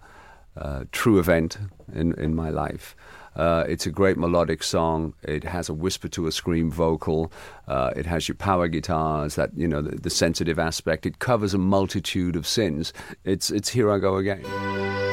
uh, 0.57 0.85
true 0.91 1.21
event 1.21 1.59
in 1.95 2.15
in 2.15 2.35
my 2.35 2.51
life. 2.51 2.97
Uh, 3.37 3.65
it's 3.69 3.87
a 3.87 3.91
great 3.91 4.17
melodic 4.17 4.63
song. 4.63 5.15
It 5.23 5.45
has 5.45 5.69
a 5.69 5.75
whisper 5.75 6.09
to 6.09 6.27
a 6.27 6.33
scream 6.33 6.71
vocal. 6.71 7.33
Uh, 7.67 7.93
it 7.97 8.07
has 8.07 8.29
your 8.29 8.35
power 8.37 8.69
guitars, 8.69 9.35
that 9.37 9.51
you 9.57 9.69
know, 9.69 9.83
the, 9.83 9.97
the 9.97 10.11
sensitive 10.11 10.59
aspect. 10.59 11.07
It 11.07 11.19
covers 11.19 11.55
a 11.55 11.59
multitude 11.59 12.37
of 12.37 12.47
sins. 12.47 12.93
It's 13.25 13.51
it's 13.51 13.69
here 13.69 13.91
I 13.91 13.99
go 13.99 14.17
again. 14.17 15.08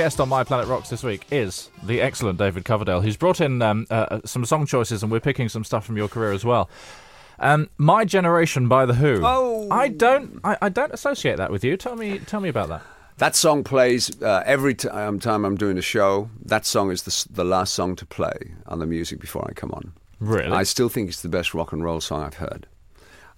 Guest 0.00 0.18
on 0.18 0.30
My 0.30 0.44
Planet 0.44 0.66
Rocks 0.66 0.88
this 0.88 1.02
week 1.02 1.26
is 1.30 1.68
the 1.82 2.00
excellent 2.00 2.38
David 2.38 2.64
Coverdale, 2.64 3.02
who's 3.02 3.18
brought 3.18 3.38
in 3.38 3.60
um, 3.60 3.86
uh, 3.90 4.20
some 4.24 4.46
song 4.46 4.64
choices, 4.64 5.02
and 5.02 5.12
we're 5.12 5.20
picking 5.20 5.50
some 5.50 5.62
stuff 5.62 5.84
from 5.84 5.98
your 5.98 6.08
career 6.08 6.32
as 6.32 6.42
well. 6.42 6.70
Um, 7.38 7.68
My 7.76 8.06
Generation 8.06 8.66
by 8.66 8.86
the 8.86 8.94
Who. 8.94 9.20
Oh. 9.22 9.68
I 9.70 9.88
don't, 9.88 10.40
I, 10.42 10.56
I 10.62 10.68
don't 10.70 10.90
associate 10.94 11.36
that 11.36 11.50
with 11.50 11.62
you. 11.64 11.76
Tell 11.76 11.96
me, 11.96 12.18
tell 12.18 12.40
me 12.40 12.48
about 12.48 12.70
that. 12.70 12.82
That 13.18 13.36
song 13.36 13.62
plays 13.62 14.22
uh, 14.22 14.42
every 14.46 14.74
t- 14.74 14.88
um, 14.88 15.18
time 15.20 15.44
I'm 15.44 15.58
doing 15.58 15.76
a 15.76 15.82
show. 15.82 16.30
That 16.46 16.64
song 16.64 16.90
is 16.90 17.02
the, 17.02 17.34
the 17.34 17.44
last 17.44 17.74
song 17.74 17.94
to 17.96 18.06
play 18.06 18.54
on 18.68 18.78
the 18.78 18.86
music 18.86 19.20
before 19.20 19.46
I 19.46 19.52
come 19.52 19.70
on. 19.72 19.92
Really? 20.18 20.50
I 20.50 20.62
still 20.62 20.88
think 20.88 21.10
it's 21.10 21.20
the 21.20 21.28
best 21.28 21.52
rock 21.52 21.74
and 21.74 21.84
roll 21.84 22.00
song 22.00 22.22
I've 22.22 22.36
heard. 22.36 22.66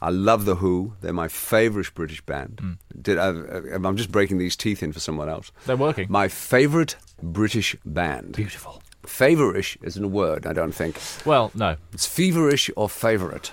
I 0.03 0.11
love 0.11 0.47
The 0.47 0.57
Who. 0.57 0.95
They're 1.01 1.13
my 1.13 1.29
favourite 1.29 1.95
British 1.95 2.21
band. 2.23 2.59
Hmm. 2.61 2.73
Did 3.01 3.19
I, 3.19 3.29
I'm 3.73 3.97
just 3.97 4.11
breaking 4.11 4.39
these 4.39 4.57
teeth 4.57 4.83
in 4.83 4.93
for 4.93 4.99
someone 4.99 5.29
else. 5.29 5.53
They're 5.65 5.77
working. 5.77 6.09
My 6.11 6.27
favourite 6.27 6.97
British 7.23 7.77
band. 7.87 8.35
Beautiful. 8.35 8.83
Favourish 9.07 9.79
isn't 9.81 10.03
a 10.03 10.09
word, 10.09 10.45
I 10.45 10.53
don't 10.53 10.73
think. 10.73 10.99
Well, 11.25 11.53
no. 11.55 11.77
It's 11.93 12.07
feverish 12.07 12.69
or 12.77 12.89
favourite. 12.89 13.53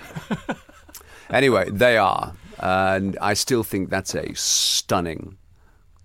anyway, 1.30 1.70
they 1.70 1.96
are. 1.96 2.34
And 2.58 3.16
I 3.20 3.34
still 3.34 3.62
think 3.62 3.88
that's 3.88 4.16
a 4.16 4.34
stunning, 4.34 5.38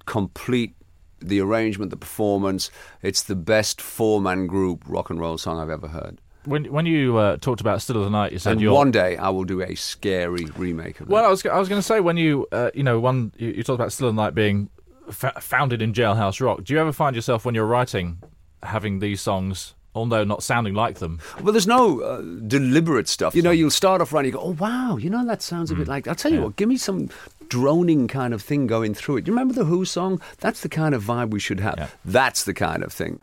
complete, 0.06 0.76
the 1.20 1.42
arrangement, 1.42 1.90
the 1.90 1.98
performance. 1.98 2.70
It's 3.02 3.24
the 3.24 3.36
best 3.36 3.82
four 3.82 4.22
man 4.22 4.46
group 4.46 4.84
rock 4.88 5.10
and 5.10 5.20
roll 5.20 5.40
song 5.40 5.60
I've 5.60 5.72
ever 5.72 5.88
heard. 5.88 6.22
When 6.46 6.66
when 6.66 6.86
you 6.86 7.18
uh, 7.18 7.38
talked 7.38 7.62
about 7.62 7.82
Still 7.82 7.98
of 7.98 8.04
the 8.04 8.10
Night, 8.10 8.32
you 8.32 8.40
said 8.40 8.64
one 8.66 8.92
day 8.92 9.18
I 9.18 9.30
will 9.30 9.44
do 9.46 9.62
a 9.62 9.76
scary 9.76 10.46
remake 10.58 11.00
of 11.00 11.08
that. 11.08 11.14
well, 11.14 11.26
I 11.26 11.30
was 11.30 11.46
I 11.46 11.58
was 11.58 11.70
going 11.70 11.80
to 11.80 11.88
say 11.88 12.00
when 12.00 12.18
you 12.18 12.48
uh, 12.52 12.72
you 12.74 12.84
know 12.84 13.00
one 13.00 13.32
you, 13.38 13.50
you 13.50 13.64
talked 13.64 13.80
about 13.80 13.92
Still 13.92 14.10
of 14.10 14.16
the 14.16 14.22
Night 14.22 14.36
being 14.36 14.70
fa- 15.10 15.40
founded 15.42 15.82
in 15.82 15.94
Jailhouse 15.94 16.40
Rock. 16.40 16.64
Do 16.64 16.74
you 16.74 16.80
ever 16.80 16.92
find 16.92 17.16
yourself 17.16 17.46
when 17.46 17.56
you're 17.56 17.66
writing 17.66 18.20
having 18.64 19.00
these 19.00 19.22
songs, 19.22 19.74
although 19.94 20.24
not 20.24 20.44
sounding 20.44 20.74
like 20.74 21.00
them? 21.00 21.20
Well, 21.42 21.52
there's 21.52 21.68
no 21.68 22.02
uh, 22.02 22.22
deliberate 22.22 23.08
stuff. 23.08 23.36
You 23.36 23.42
know, 23.42 23.52
you'll 23.52 23.70
start 23.72 24.02
off 24.02 24.14
running, 24.14 24.32
you 24.32 24.38
go, 24.38 24.44
oh, 24.44 24.56
wow, 24.60 24.98
you 24.98 25.10
know, 25.10 25.26
that 25.26 25.42
sounds 25.42 25.72
a 25.72 25.76
bit 25.76 25.88
like. 25.88 26.08
I'll 26.08 26.16
tell 26.16 26.32
you 26.34 26.42
what, 26.42 26.56
give 26.56 26.70
me 26.70 26.78
some 26.78 27.10
droning 27.50 28.08
kind 28.08 28.34
of 28.34 28.42
thing 28.42 28.66
going 28.66 28.94
through 28.96 29.18
it. 29.18 29.28
You 29.28 29.34
remember 29.34 29.54
the 29.54 29.66
Who 29.66 29.86
song? 29.86 30.20
That's 30.40 30.62
the 30.62 30.70
kind 30.70 30.96
of 30.96 31.04
vibe 31.04 31.30
we 31.30 31.40
should 31.40 31.60
have. 31.60 31.76
Yeah. 31.78 31.88
That's 32.04 32.44
the 32.44 32.54
kind 32.54 32.84
of 32.84 32.92
thing. 32.92 33.20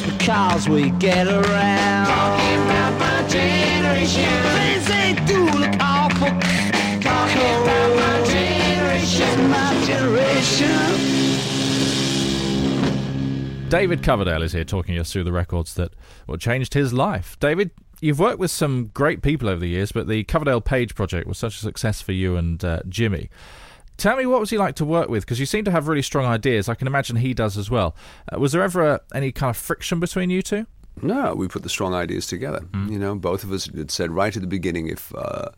Just 0.00 0.18
because 0.18 0.68
we 0.68 0.90
get 0.92 1.26
around. 1.26 2.06
Talking 2.06 2.62
about 2.62 2.98
my 2.98 3.28
generation. 3.28 4.24
Things 4.54 4.86
they 4.88 5.14
do 5.26 5.44
look 5.44 5.76
awful. 5.78 6.28
Talking 7.00 7.62
about 7.62 7.96
my 7.96 8.22
generation. 8.26 9.50
My 9.50 9.84
generation. 9.84 10.78
David 13.68 14.02
Coverdale 14.02 14.42
is 14.42 14.52
here 14.52 14.64
talking 14.64 14.98
us 14.98 15.12
through 15.12 15.24
the 15.24 15.32
records 15.32 15.74
that 15.74 15.92
well, 16.26 16.38
changed 16.38 16.72
his 16.72 16.94
life. 16.94 17.38
David, 17.38 17.70
you've 18.00 18.18
worked 18.18 18.38
with 18.38 18.50
some 18.50 18.90
great 18.94 19.20
people 19.20 19.50
over 19.50 19.60
the 19.60 19.68
years, 19.68 19.92
but 19.92 20.08
the 20.08 20.24
Coverdale 20.24 20.62
Page 20.62 20.94
project 20.94 21.28
was 21.28 21.36
such 21.36 21.56
a 21.56 21.60
success 21.60 22.00
for 22.00 22.12
you 22.12 22.36
and 22.36 22.64
uh, 22.64 22.80
Jimmy. 22.88 23.28
Tell 24.00 24.16
me, 24.16 24.24
what 24.24 24.40
was 24.40 24.48
he 24.48 24.56
like 24.56 24.76
to 24.76 24.86
work 24.86 25.10
with? 25.10 25.24
Because 25.24 25.38
you 25.38 25.44
seem 25.44 25.66
to 25.66 25.70
have 25.70 25.86
really 25.86 26.00
strong 26.00 26.24
ideas. 26.24 26.70
I 26.70 26.74
can 26.74 26.86
imagine 26.86 27.16
he 27.16 27.34
does 27.34 27.58
as 27.58 27.70
well. 27.70 27.94
Uh, 28.32 28.40
was 28.40 28.52
there 28.52 28.62
ever 28.62 28.82
uh, 28.82 28.98
any 29.14 29.30
kind 29.30 29.50
of 29.50 29.58
friction 29.58 30.00
between 30.00 30.30
you 30.30 30.40
two? 30.40 30.66
No, 31.02 31.34
we 31.34 31.48
put 31.48 31.64
the 31.64 31.68
strong 31.68 31.92
ideas 31.92 32.26
together. 32.26 32.60
Mm. 32.72 32.90
You 32.90 32.98
know, 32.98 33.14
both 33.14 33.44
of 33.44 33.52
us 33.52 33.66
had 33.66 33.90
said 33.90 34.10
right 34.10 34.34
at 34.34 34.40
the 34.40 34.48
beginning 34.48 34.88
if. 34.88 35.14
Uh, 35.14 35.50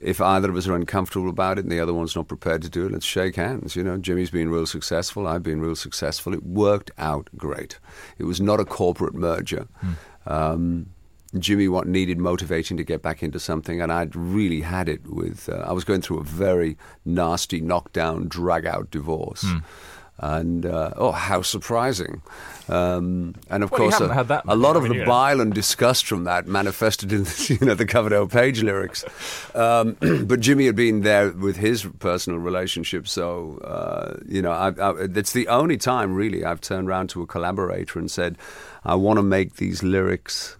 if 0.00 0.20
either 0.20 0.50
of 0.50 0.56
us 0.56 0.66
are 0.66 0.74
uncomfortable 0.74 1.28
about 1.28 1.58
it 1.58 1.64
and 1.64 1.70
the 1.70 1.78
other 1.78 1.94
one's 1.94 2.16
not 2.16 2.26
prepared 2.26 2.62
to 2.62 2.68
do 2.68 2.86
it, 2.86 2.92
let's 2.92 3.04
shake 3.04 3.36
hands. 3.36 3.76
You 3.76 3.84
know, 3.84 3.98
Jimmy's 3.98 4.30
been 4.30 4.48
real 4.48 4.66
successful. 4.66 5.28
I've 5.28 5.44
been 5.44 5.60
real 5.60 5.76
successful. 5.76 6.34
It 6.34 6.42
worked 6.42 6.90
out 6.98 7.28
great. 7.36 7.78
It 8.18 8.24
was 8.24 8.40
not 8.40 8.58
a 8.58 8.64
corporate 8.64 9.14
merger. 9.14 9.68
Um, 10.26 10.86
Jimmy 11.38 11.68
what 11.68 11.86
needed 11.86 12.18
motivating 12.18 12.76
to 12.76 12.84
get 12.84 13.02
back 13.02 13.22
into 13.22 13.38
something, 13.40 13.80
and 13.80 13.92
I'd 13.92 14.14
really 14.14 14.60
had 14.60 14.88
it 14.88 15.06
with. 15.06 15.48
Uh, 15.48 15.64
I 15.66 15.72
was 15.72 15.84
going 15.84 16.02
through 16.02 16.18
a 16.20 16.24
very 16.24 16.76
nasty 17.04 17.60
knockdown, 17.60 18.28
drag 18.28 18.66
out 18.66 18.90
divorce. 18.90 19.44
And 20.18 20.66
uh, 20.66 20.92
oh, 20.96 21.10
how 21.10 21.42
surprising! 21.42 22.22
Um, 22.68 23.34
and 23.50 23.64
of 23.64 23.72
Well, 23.72 23.90
course, 23.90 23.98
a, 24.00 24.24
that 24.28 24.44
a 24.46 24.54
lot 24.54 24.76
I 24.76 24.80
of 24.80 24.88
the 24.88 25.04
bile 25.04 25.40
and 25.40 25.52
disgust 25.52 26.06
from 26.06 26.24
that 26.24 26.46
manifested 26.46 27.12
in 27.12 27.24
the, 27.24 27.56
you 27.60 27.66
know 27.66 27.74
the 27.74 27.86
Coverdale 27.86 28.28
page 28.28 28.62
lyrics. 28.62 29.04
Um, 29.54 29.96
but 30.26 30.38
Jimmy 30.38 30.66
had 30.66 30.76
been 30.76 31.00
there 31.00 31.30
with 31.32 31.56
his 31.56 31.86
personal 31.98 32.38
relationship, 32.38 33.08
so 33.08 33.58
uh, 33.64 34.20
you 34.28 34.42
know, 34.42 34.52
I, 34.52 34.68
I, 34.68 34.92
it's 35.16 35.32
the 35.32 35.48
only 35.48 35.78
time 35.78 36.14
really 36.14 36.44
I've 36.44 36.60
turned 36.60 36.88
around 36.88 37.08
to 37.10 37.22
a 37.22 37.26
collaborator 37.26 37.98
and 37.98 38.08
said, 38.10 38.36
"I 38.84 38.94
want 38.94 39.16
to 39.16 39.22
make 39.24 39.56
these 39.56 39.82
lyrics." 39.82 40.56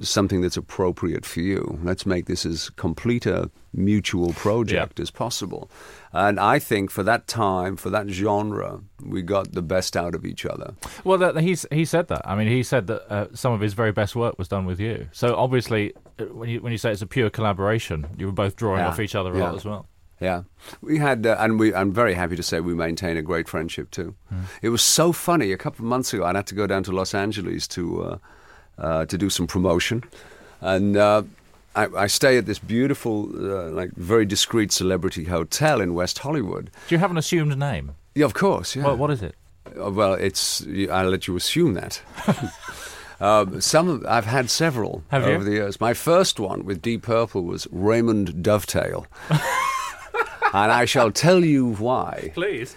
Something 0.00 0.40
that's 0.40 0.56
appropriate 0.56 1.24
for 1.26 1.40
you. 1.40 1.78
Let's 1.82 2.04
make 2.06 2.26
this 2.26 2.44
as 2.46 2.70
complete 2.70 3.26
a 3.26 3.50
mutual 3.72 4.32
project 4.32 4.98
as 5.00 5.10
possible. 5.10 5.70
And 6.12 6.38
I 6.40 6.58
think 6.58 6.90
for 6.90 7.02
that 7.04 7.26
time, 7.26 7.76
for 7.76 7.90
that 7.90 8.08
genre, 8.08 8.80
we 9.04 9.22
got 9.22 9.52
the 9.52 9.62
best 9.62 9.96
out 9.96 10.14
of 10.14 10.24
each 10.24 10.44
other. 10.46 10.74
Well, 11.04 11.18
that, 11.18 11.36
he's 11.38 11.66
he 11.70 11.84
said 11.84 12.08
that. 12.08 12.22
I 12.24 12.34
mean, 12.34 12.48
he 12.48 12.62
said 12.62 12.86
that 12.86 13.12
uh, 13.12 13.26
some 13.34 13.52
of 13.52 13.60
his 13.60 13.74
very 13.74 13.92
best 13.92 14.16
work 14.16 14.38
was 14.38 14.48
done 14.48 14.64
with 14.66 14.80
you. 14.80 15.08
So 15.12 15.36
obviously, 15.36 15.92
uh, 16.18 16.24
when 16.26 16.48
you 16.48 16.60
when 16.60 16.72
you 16.72 16.78
say 16.78 16.90
it's 16.92 17.02
a 17.02 17.06
pure 17.06 17.30
collaboration, 17.30 18.06
you 18.18 18.26
were 18.26 18.32
both 18.32 18.56
drawing 18.56 18.80
Yeah. 18.80 18.88
off 18.88 19.00
each 19.00 19.14
other 19.14 19.32
a 19.32 19.38
Yeah. 19.38 19.44
lot 19.44 19.54
as 19.56 19.64
well. 19.64 19.86
Yeah, 20.20 20.42
we 20.80 20.98
had, 20.98 21.26
uh, 21.26 21.36
and 21.40 21.58
we. 21.58 21.74
I'm 21.74 21.92
very 21.92 22.14
happy 22.14 22.36
to 22.36 22.42
say 22.42 22.60
we 22.60 22.74
maintain 22.74 23.16
a 23.16 23.22
great 23.22 23.48
friendship 23.48 23.90
too. 23.90 24.14
It 24.62 24.68
was 24.70 24.80
so 24.82 25.12
funny. 25.12 25.52
A 25.52 25.56
couple 25.58 25.84
of 25.84 25.88
months 25.88 26.14
ago, 26.14 26.24
I 26.24 26.32
had 26.32 26.46
to 26.46 26.54
go 26.54 26.66
down 26.68 26.84
to 26.84 26.92
Los 26.92 27.14
Angeles 27.14 27.66
to 27.68 28.02
uh, 28.02 28.18
uh, 28.78 29.04
to 29.06 29.18
do 29.18 29.30
some 29.30 29.46
promotion, 29.46 30.02
and 30.60 30.96
uh, 30.96 31.22
I, 31.76 31.86
I 31.96 32.06
stay 32.06 32.36
at 32.38 32.46
this 32.46 32.58
beautiful, 32.58 33.28
uh, 33.34 33.70
like 33.70 33.92
very 33.96 34.24
discreet 34.24 34.72
celebrity 34.72 35.24
hotel 35.24 35.80
in 35.80 35.94
West 35.94 36.18
Hollywood. 36.20 36.70
Do 36.88 36.94
you 36.94 36.98
have 36.98 37.10
an 37.10 37.18
assumed 37.18 37.56
name? 37.58 37.94
Yeah, 38.14 38.26
of 38.26 38.34
course. 38.34 38.76
Yeah. 38.76 38.84
Well, 38.84 38.96
what 38.96 39.10
is 39.10 39.22
it? 39.22 39.34
Uh, 39.80 39.90
well, 39.90 40.14
it's. 40.14 40.64
I'll 40.90 41.08
let 41.10 41.26
you 41.26 41.36
assume 41.36 41.74
that. 41.74 42.00
Um, 43.20 43.60
some 43.60 44.04
I've 44.08 44.26
had 44.26 44.50
several 44.50 45.02
Have 45.08 45.26
you? 45.26 45.32
over 45.34 45.44
the 45.44 45.52
years. 45.52 45.80
My 45.80 45.94
first 45.94 46.38
one 46.38 46.64
with 46.64 46.82
Deep 46.82 47.02
Purple 47.02 47.42
was 47.42 47.66
Raymond 47.72 48.42
Dovetail, 48.42 49.06
and 49.30 50.72
I 50.72 50.84
shall 50.84 51.10
tell 51.10 51.44
you 51.44 51.74
why. 51.74 52.30
Please. 52.34 52.76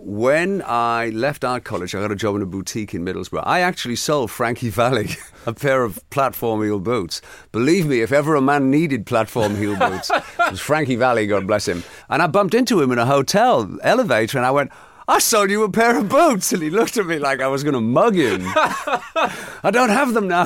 When 0.00 0.62
I 0.64 1.08
left 1.08 1.44
art 1.44 1.64
college, 1.64 1.92
I 1.92 2.00
got 2.00 2.12
a 2.12 2.16
job 2.16 2.36
in 2.36 2.42
a 2.42 2.46
boutique 2.46 2.94
in 2.94 3.04
Middlesbrough. 3.04 3.42
I 3.44 3.60
actually 3.60 3.96
sold 3.96 4.30
Frankie 4.30 4.70
Valli 4.70 5.08
a 5.46 5.52
pair 5.52 5.82
of 5.82 5.98
platform 6.10 6.62
heel 6.62 6.78
boots. 6.78 7.20
Believe 7.50 7.86
me, 7.86 8.00
if 8.00 8.12
ever 8.12 8.36
a 8.36 8.40
man 8.40 8.70
needed 8.70 9.06
platform 9.06 9.56
heel 9.56 9.76
boots, 9.78 10.10
it 10.10 10.50
was 10.50 10.60
Frankie 10.60 10.94
Valli, 10.94 11.26
God 11.26 11.48
bless 11.48 11.66
him. 11.66 11.82
And 12.08 12.22
I 12.22 12.28
bumped 12.28 12.54
into 12.54 12.80
him 12.80 12.92
in 12.92 12.98
a 12.98 13.06
hotel 13.06 13.76
elevator 13.82 14.38
and 14.38 14.46
I 14.46 14.52
went, 14.52 14.70
I 15.08 15.18
sold 15.18 15.50
you 15.50 15.64
a 15.64 15.70
pair 15.70 15.98
of 15.98 16.08
boots. 16.08 16.52
And 16.52 16.62
he 16.62 16.70
looked 16.70 16.96
at 16.96 17.06
me 17.06 17.18
like 17.18 17.40
I 17.40 17.48
was 17.48 17.64
going 17.64 17.74
to 17.74 17.80
mug 17.80 18.14
him. 18.14 18.42
I 18.46 19.70
don't 19.72 19.88
have 19.88 20.14
them 20.14 20.28
now. 20.28 20.44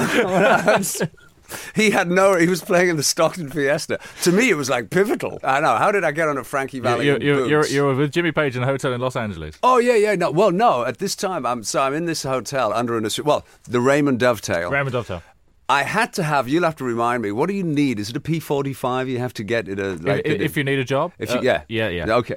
He 1.74 1.90
had 1.90 2.10
no, 2.10 2.36
he 2.36 2.48
was 2.48 2.62
playing 2.62 2.88
in 2.90 2.96
the 2.96 3.02
Stockton 3.02 3.50
Fiesta. 3.50 3.98
To 4.22 4.32
me, 4.32 4.50
it 4.50 4.54
was 4.54 4.68
like 4.70 4.90
pivotal. 4.90 5.40
I 5.42 5.60
know. 5.60 5.76
How 5.76 5.90
did 5.92 6.04
I 6.04 6.12
get 6.12 6.28
on 6.28 6.38
a 6.38 6.44
Frankie 6.44 6.80
Valli? 6.80 7.06
You, 7.06 7.18
you, 7.20 7.46
you're, 7.46 7.66
you're 7.66 7.94
with 7.94 8.12
Jimmy 8.12 8.32
Page 8.32 8.56
in 8.56 8.62
a 8.62 8.66
hotel 8.66 8.92
in 8.92 9.00
Los 9.00 9.16
Angeles. 9.16 9.58
Oh 9.62 9.78
yeah, 9.78 9.94
yeah. 9.94 10.14
No, 10.14 10.30
well, 10.30 10.50
no. 10.50 10.84
At 10.84 10.98
this 10.98 11.16
time, 11.16 11.46
I'm 11.46 11.62
so 11.62 11.82
I'm 11.82 11.94
in 11.94 12.06
this 12.06 12.22
hotel 12.22 12.72
under 12.72 12.96
an 12.96 13.08
well, 13.24 13.44
the 13.64 13.80
Raymond 13.80 14.20
Dovetail. 14.20 14.70
Raymond 14.70 14.92
Dovetail. 14.92 15.22
I 15.68 15.84
had 15.84 16.12
to 16.14 16.22
have. 16.22 16.48
You'll 16.48 16.64
have 16.64 16.76
to 16.76 16.84
remind 16.84 17.22
me. 17.22 17.32
What 17.32 17.48
do 17.48 17.54
you 17.54 17.62
need? 17.62 17.98
Is 17.98 18.10
it 18.10 18.16
a 18.16 18.20
P45? 18.20 19.08
You 19.08 19.18
have 19.18 19.32
to 19.34 19.44
get 19.44 19.68
it 19.68 19.78
a 19.78 19.94
like. 19.94 20.22
if, 20.24 20.40
if 20.40 20.56
you 20.56 20.64
need 20.64 20.78
a 20.78 20.84
job? 20.84 21.12
if 21.18 21.30
you, 21.30 21.38
Uh, 21.38 21.42
yeah, 21.42 21.62
Yeah, 21.68 21.88
yeah. 21.88 22.14
Okay. 22.16 22.36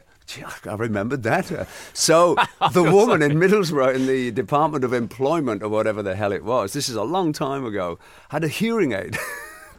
I 0.66 0.74
remembered 0.76 1.24
that. 1.24 1.52
Uh, 1.52 1.66
So 1.94 2.36
the 2.72 2.84
woman 2.84 3.22
in 3.22 3.34
Middlesbrough 3.34 3.96
in 3.96 4.08
the 4.08 4.32
Department 4.32 4.84
of 4.84 4.94
Employment 4.94 5.62
or 5.64 5.70
whatever 5.70 6.02
the 6.04 6.16
hell 6.16 6.32
it 6.32 6.44
was. 6.44 6.74
This 6.74 6.90
is 6.90 6.96
a 6.96 7.04
long 7.04 7.34
time 7.34 7.66
ago. 7.66 8.00
Had 8.30 8.44
a 8.44 8.48
hearing 8.48 8.92
aid, 8.94 9.18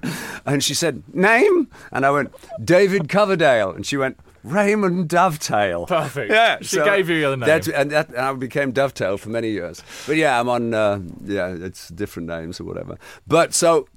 and 0.47 0.63
she 0.63 0.75
said 0.75 1.03
name, 1.15 1.69
and 1.93 2.07
I 2.07 2.11
went 2.11 2.33
David 2.65 3.09
Coverdale, 3.09 3.71
and 3.71 3.85
she 3.87 3.97
went. 3.97 4.19
Raymond 4.45 5.09
Dovetail. 5.09 5.87
Perfect. 5.87 6.31
Yeah, 6.31 6.59
She 6.63 6.77
gave 6.77 7.09
you 7.11 7.19
the 7.19 7.25
other 7.25 7.37
name. 7.37 7.49
That's, 7.49 7.67
and, 7.67 7.91
that, 7.91 8.11
and 8.11 8.19
I 8.19 8.33
became 8.33 8.71
Dovetail 8.71 9.19
for 9.19 9.29
many 9.29 9.51
years. 9.51 9.83
But 10.07 10.15
yeah, 10.19 10.39
I'm 10.39 10.49
on. 10.49 10.73
Uh, 10.73 11.01
yeah, 11.25 11.49
it's 11.49 11.89
different 11.89 12.29
names 12.29 12.61
or 12.61 12.65
whatever. 12.65 12.97
But 13.27 13.55
so 13.55 13.89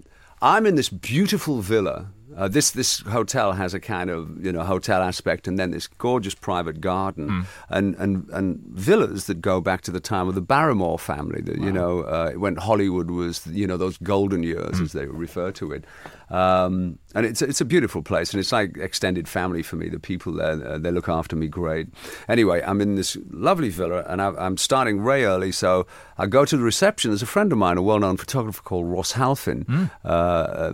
I'm 0.42 0.66
in 0.66 0.74
this 0.74 0.90
beautiful 0.90 1.62
villa. 1.62 2.08
Uh, 2.38 2.48
this 2.48 2.72
this 2.72 3.00
hotel 3.00 3.54
has 3.54 3.74
a 3.74 3.80
kind 3.80 4.10
of 4.10 4.46
you 4.46 4.52
know 4.52 4.64
hotel 4.64 5.02
aspect, 5.02 5.48
and 5.48 5.58
then 5.58 5.72
this 5.72 5.88
gorgeous 5.88 6.36
private 6.36 6.80
garden, 6.82 7.28
Hmm. 7.28 7.42
and, 7.70 7.96
and 7.96 8.30
and 8.30 8.60
villas 8.72 9.26
that 9.26 9.42
go 9.42 9.62
back 9.62 9.82
to 9.82 9.92
the 9.92 10.00
time 10.00 10.28
of 10.28 10.36
the 10.36 10.42
Barrymore 10.42 11.00
family. 11.00 11.42
That 11.42 11.58
you 11.58 11.72
know 11.72 12.02
uh, 12.02 12.32
when 12.34 12.56
Hollywood 12.58 13.10
was 13.10 13.46
you 13.48 13.66
know 13.68 13.78
those 13.78 13.98
golden 13.98 14.44
years 14.44 14.78
Hmm. 14.78 14.84
as 14.84 14.92
they 14.92 15.06
refer 15.08 15.52
to 15.52 15.72
it. 15.72 15.86
Um, 16.30 17.00
and 17.16 17.26
it's 17.26 17.42
it's 17.42 17.60
a 17.60 17.66
beautiful 17.66 18.04
place, 18.04 18.32
and 18.32 18.40
it's 18.40 18.52
like 18.52 18.78
extended 18.78 19.28
family 19.28 19.64
for 19.64 19.78
me. 19.78 19.90
The 19.90 20.00
people 20.00 20.34
there, 20.34 20.66
uh, 20.66 20.78
they 20.78 20.92
look 20.92 21.10
after 21.10 21.36
me 21.36 21.48
great. 21.48 21.88
Anyway, 22.28 22.62
I'm 22.62 22.82
in 22.82 22.96
this 22.96 23.18
lovely 23.32 23.70
villa, 23.70 24.04
and 24.08 24.22
I, 24.22 24.28
I'm 24.38 24.58
starting 24.58 25.04
way 25.04 25.24
early, 25.24 25.52
so 25.52 25.88
I 26.20 26.28
go 26.28 26.46
to 26.46 26.56
the 26.56 26.64
reception. 26.64 27.10
There's 27.10 27.24
a 27.24 27.28
friend 27.28 27.52
of 27.52 27.58
mine, 27.58 27.78
a 27.78 27.82
well-known 27.82 28.18
photographer 28.18 28.62
called 28.62 28.88
Ross 28.88 29.14
Halfin, 29.14 29.90
uh, 30.06 30.08
uh, 30.08 30.74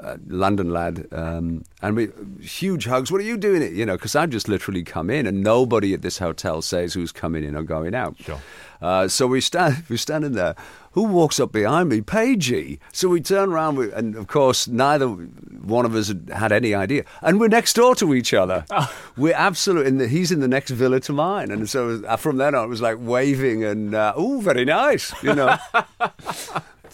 uh, 0.00 0.16
London 0.28 0.70
lad, 0.70 1.08
um, 1.10 1.64
and 1.82 1.96
we 1.96 2.10
huge 2.40 2.84
hugs. 2.84 3.10
What 3.10 3.20
are 3.20 3.24
you 3.24 3.36
doing? 3.36 3.62
It 3.62 3.72
you 3.72 3.84
know, 3.84 3.96
because 3.96 4.14
I've 4.14 4.30
just 4.30 4.48
literally 4.48 4.84
come 4.84 5.10
in, 5.10 5.26
and 5.26 5.42
nobody 5.42 5.92
at 5.92 6.02
this 6.02 6.18
hotel 6.18 6.62
says 6.62 6.94
who's 6.94 7.10
coming 7.10 7.42
in 7.42 7.56
or 7.56 7.64
going 7.64 7.96
out. 7.96 8.16
Sure. 8.20 8.40
Uh, 8.82 9.08
so 9.08 9.26
we 9.26 9.40
stand, 9.40 9.84
we're 9.88 9.96
standing 9.96 10.32
there. 10.32 10.54
Who 10.92 11.04
walks 11.04 11.40
up 11.40 11.52
behind 11.52 11.88
me? 11.88 12.02
Pagey. 12.02 12.78
So 12.92 13.08
we 13.08 13.22
turn 13.22 13.50
around, 13.50 13.76
we, 13.76 13.90
and 13.92 14.14
of 14.14 14.26
course, 14.26 14.68
neither 14.68 15.06
one 15.08 15.86
of 15.86 15.94
us 15.94 16.08
had, 16.08 16.28
had 16.34 16.52
any 16.52 16.74
idea. 16.74 17.04
And 17.22 17.40
we're 17.40 17.48
next 17.48 17.72
door 17.74 17.94
to 17.94 18.12
each 18.12 18.34
other. 18.34 18.66
We're 19.16 19.34
absolutely, 19.34 19.88
in 19.88 19.98
the, 19.98 20.08
he's 20.08 20.30
in 20.32 20.40
the 20.40 20.48
next 20.48 20.70
villa 20.72 21.00
to 21.00 21.12
mine. 21.12 21.50
And 21.50 21.68
so 21.68 22.00
from 22.18 22.36
then 22.38 22.54
on, 22.54 22.64
it 22.64 22.68
was 22.68 22.82
like 22.82 22.96
waving 23.00 23.62
and, 23.64 23.94
uh, 23.94 24.12
oh, 24.16 24.40
very 24.40 24.64
nice, 24.66 25.12
you 25.22 25.34
know. 25.34 25.56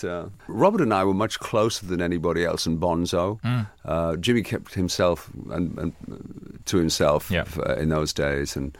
Uh, 0.04 0.28
Robert 0.46 0.80
and 0.80 0.94
I 0.94 1.02
were 1.02 1.12
much 1.12 1.40
closer 1.40 1.84
than 1.84 2.00
anybody 2.00 2.44
else 2.44 2.66
in 2.68 2.78
Bonzo. 2.78 3.40
Mm. 3.42 3.66
Uh, 3.84 4.14
Jimmy 4.14 4.42
kept 4.42 4.74
himself 4.74 5.28
and, 5.50 5.76
and 5.76 5.92
uh, 6.08 6.14
to 6.66 6.76
himself 6.76 7.32
Yeah. 7.32 7.46
uh, 7.66 7.74
in 7.74 7.88
those 7.88 8.12
days, 8.12 8.54
and 8.54 8.78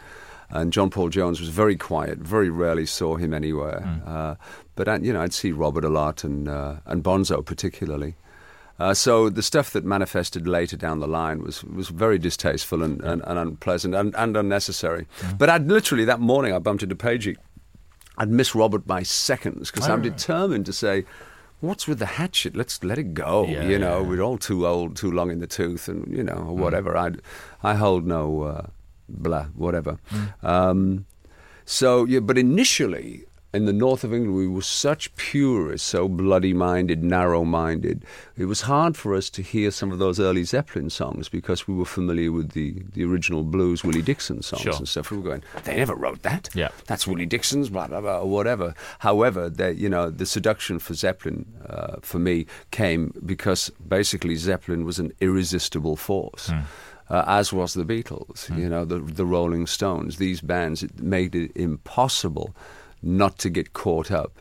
and 0.51 0.73
John 0.73 0.91
Paul 0.91 1.09
Jones 1.09 1.41
was 1.41 1.51
very 1.51 1.77
quiet. 1.77 2.19
Very 2.19 2.51
rarely 2.51 2.87
saw 2.87 3.17
him 3.17 3.35
anywhere. 3.35 3.83
Mm. 3.85 4.09
Uh, 4.09 4.35
but 4.77 5.03
you 5.03 5.13
know, 5.13 5.21
I'd 5.23 5.35
see 5.35 5.53
Robert 5.53 5.85
a 5.85 5.89
lot, 5.89 6.25
and 6.25 6.49
uh, 6.49 6.77
and 6.87 7.03
Bonzo 7.03 7.45
particularly. 7.45 8.15
Uh, 8.79 8.95
so 8.95 9.29
the 9.29 9.43
stuff 9.43 9.71
that 9.73 9.85
manifested 9.85 10.47
later 10.47 10.77
down 10.77 11.01
the 11.01 11.09
line 11.09 11.43
was, 11.43 11.65
was 11.65 11.89
very 11.89 12.17
distasteful 12.17 12.85
and, 12.85 13.03
and, 13.03 13.23
and 13.27 13.37
unpleasant 13.37 13.93
and, 13.93 14.15
and 14.15 14.37
unnecessary. 14.37 15.09
Mm. 15.19 15.37
But 15.37 15.51
I'd 15.51 15.67
literally 15.67 16.05
that 16.05 16.21
morning 16.21 16.55
I 16.55 16.61
bumped 16.61 16.85
into 16.85 16.95
Pagey. 16.95 17.37
I'd 18.19 18.31
miss 18.31 18.55
Robert 18.55 18.87
by 18.87 19.03
seconds 19.03 19.71
because 19.73 19.89
I'm 19.89 20.03
determined 20.03 20.67
to 20.67 20.73
say, 20.73 21.05
"What's 21.61 21.87
with 21.89 21.99
the 21.99 22.07
hatchet? 22.07 22.57
Let's 22.57 22.83
let 22.85 22.99
it 22.99 23.15
go." 23.15 23.47
Yeah, 23.47 23.65
you 23.65 23.79
know, 23.79 24.01
yeah. 24.01 24.09
we're 24.09 24.23
all 24.23 24.39
too 24.39 24.67
old, 24.67 24.97
too 24.97 25.11
long 25.11 25.31
in 25.31 25.41
the 25.41 25.47
tooth, 25.47 25.89
and 25.89 26.17
you 26.17 26.23
know, 26.23 26.35
Mm. 26.35 26.57
whatever. 26.57 26.97
I, 26.97 27.13
I 27.63 27.75
hold 27.75 28.07
no 28.07 28.43
uh, 28.43 28.67
blah, 29.09 29.45
whatever. 29.55 29.99
Mm. 30.11 30.45
Um, 30.45 31.07
so 31.65 32.05
yeah, 32.05 32.21
but 32.21 32.39
initially 32.39 33.25
in 33.55 33.65
the 33.65 33.73
north 33.73 34.05
of 34.05 34.13
England, 34.13 34.37
we 34.37 34.47
were 34.47 34.61
such 34.61 35.15
purists, 35.17 35.89
so 35.89 36.07
bloody-minded, 36.07 37.03
narrow-minded. 37.03 38.05
It 38.37 38.45
was 38.45 38.61
hard 38.63 38.95
for 38.95 39.15
us 39.15 39.31
to 39.31 39.43
hear 39.43 39.71
some 39.71 39.91
of 39.91 39.99
those 39.99 40.21
early 40.21 40.45
Zeppelin 40.45 40.91
songs 40.91 41.31
because 41.31 41.67
we 41.67 41.75
were 41.75 41.87
familiar 41.87 42.31
with 42.31 42.51
the, 42.51 42.75
the 42.93 43.05
original 43.05 43.45
blues, 43.45 43.83
Willie 43.83 44.03
Dixon 44.03 44.43
songs 44.43 44.63
Sure. 44.63 44.75
and 44.77 44.87
stuff. 44.87 45.11
We 45.11 45.17
were 45.17 45.23
going, 45.23 45.43
they 45.65 45.77
never 45.77 45.95
wrote 45.95 46.23
that. 46.25 46.51
Yeah. 46.55 46.69
that's 46.87 47.07
Willie 47.07 47.25
Dixon's, 47.25 47.71
blah 47.71 47.87
blah 47.87 48.03
blah, 48.03 48.21
or 48.21 48.29
whatever. 48.29 48.75
However, 48.99 49.49
they, 49.49 49.73
you 49.73 49.89
know, 49.89 50.11
the 50.11 50.27
seduction 50.27 50.79
for 50.79 50.93
Zeppelin 50.93 51.47
uh, 51.69 51.97
for 52.03 52.19
me 52.19 52.45
came 52.71 53.15
because 53.25 53.71
basically 53.89 54.37
Zeppelin 54.37 54.85
was 54.85 54.99
an 54.99 55.13
irresistible 55.23 55.97
force. 55.97 56.51
Uh, 57.11 57.25
as 57.27 57.53
was 57.53 57.73
the 57.75 57.85
Beatles, 57.85 58.55
you 58.57 58.69
know, 58.69 58.85
the 58.85 58.99
the 58.99 59.25
Rolling 59.25 59.67
Stones. 59.67 60.17
These 60.19 60.41
bands 60.43 60.83
it 60.83 60.99
made 61.01 61.35
it 61.35 61.51
impossible 61.55 62.55
not 63.03 63.39
to 63.39 63.49
get 63.51 63.73
caught 63.73 64.11
up 64.11 64.33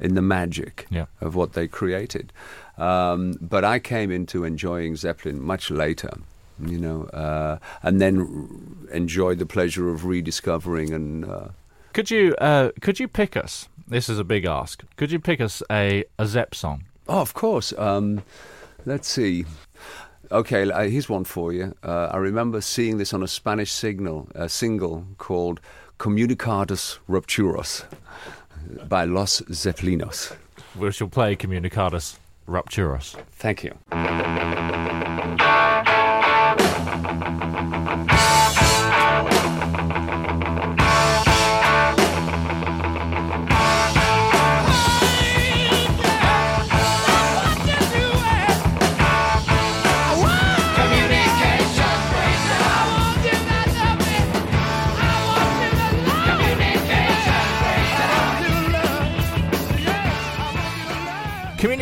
in 0.00 0.14
the 0.14 0.22
magic 0.22 0.86
Yeah. 0.90 1.06
of 1.20 1.34
what 1.34 1.52
they 1.52 1.68
created. 1.68 2.32
Um, 2.76 3.34
but 3.40 3.64
I 3.64 3.78
came 3.80 4.10
into 4.10 4.44
enjoying 4.44 4.96
Zeppelin 4.96 5.40
much 5.40 5.70
later, 5.70 6.10
you 6.64 6.78
know, 6.78 7.04
uh, 7.12 7.58
and 7.82 8.00
then 8.00 8.18
r- 8.20 8.96
enjoyed 8.96 9.38
the 9.38 9.46
pleasure 9.46 9.88
of 9.88 10.04
rediscovering 10.04 10.92
and. 10.94 11.24
Uh, 11.24 11.48
Could 11.92 12.10
you 12.10 12.34
uh, 12.40 12.70
could 12.80 12.98
you 13.00 13.08
pick 13.08 13.36
us? 13.36 13.68
This 13.90 14.08
is 14.08 14.18
a 14.18 14.24
big 14.24 14.44
ask. 14.44 14.84
Could 14.96 15.10
you 15.12 15.18
pick 15.20 15.40
us 15.40 15.62
a 15.70 16.04
a 16.18 16.26
Zepp 16.26 16.54
song? 16.54 16.84
Oh, 17.08 17.20
of 17.20 17.32
course. 17.32 17.72
Um, 17.78 18.22
let's 18.86 19.08
see. 19.08 19.44
Okay, 20.30 20.70
uh, 20.70 20.82
here's 20.82 21.08
one 21.08 21.24
for 21.24 21.52
you. 21.52 21.74
Uh, 21.82 22.10
I 22.12 22.18
remember 22.18 22.60
seeing 22.60 22.98
this 22.98 23.14
on 23.14 23.22
a 23.22 23.28
Spanish 23.28 23.72
signal, 23.72 24.28
a 24.34 24.48
single 24.48 25.06
called 25.16 25.60
Comunicados 25.98 26.98
Rupturos 27.08 27.84
by 28.88 29.04
Los 29.04 29.40
Zeppelinos. 29.42 30.36
We 30.78 30.92
shall 30.92 31.08
play 31.08 31.34
Comunicados 31.34 32.18
Rupturos. 32.46 33.16
Thank 33.32 33.64
you. 33.64 33.74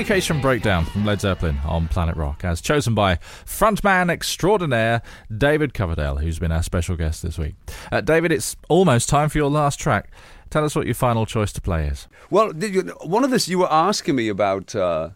Communication 0.06 0.40
Breakdown 0.40 0.84
from 0.84 1.04
Led 1.04 1.20
Zeppelin 1.20 1.58
on 1.64 1.88
Planet 1.88 2.14
Rock, 2.16 2.44
as 2.44 2.60
chosen 2.60 2.94
by 2.94 3.16
frontman 3.44 4.08
extraordinaire 4.08 5.02
David 5.36 5.74
Coverdale, 5.74 6.18
who's 6.18 6.38
been 6.38 6.52
our 6.52 6.62
special 6.62 6.94
guest 6.94 7.24
this 7.24 7.36
week. 7.36 7.56
Uh, 7.90 8.00
David, 8.02 8.30
it's 8.30 8.54
almost 8.68 9.08
time 9.08 9.28
for 9.28 9.38
your 9.38 9.50
last 9.50 9.80
track. 9.80 10.12
Tell 10.48 10.64
us 10.64 10.76
what 10.76 10.86
your 10.86 10.94
final 10.94 11.26
choice 11.26 11.52
to 11.54 11.60
play 11.60 11.88
is. 11.88 12.06
Well, 12.30 12.52
did 12.52 12.72
you, 12.72 12.82
one 13.02 13.24
of 13.24 13.32
this 13.32 13.48
you 13.48 13.58
were 13.58 13.72
asking 13.72 14.14
me 14.14 14.28
about 14.28 14.76
uh, 14.76 15.08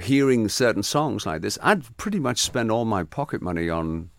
hearing 0.00 0.48
certain 0.48 0.82
songs 0.82 1.24
like 1.24 1.40
this. 1.42 1.56
I'd 1.62 1.96
pretty 1.96 2.18
much 2.18 2.40
spend 2.40 2.72
all 2.72 2.84
my 2.84 3.04
pocket 3.04 3.40
money 3.40 3.70
on 3.70 4.10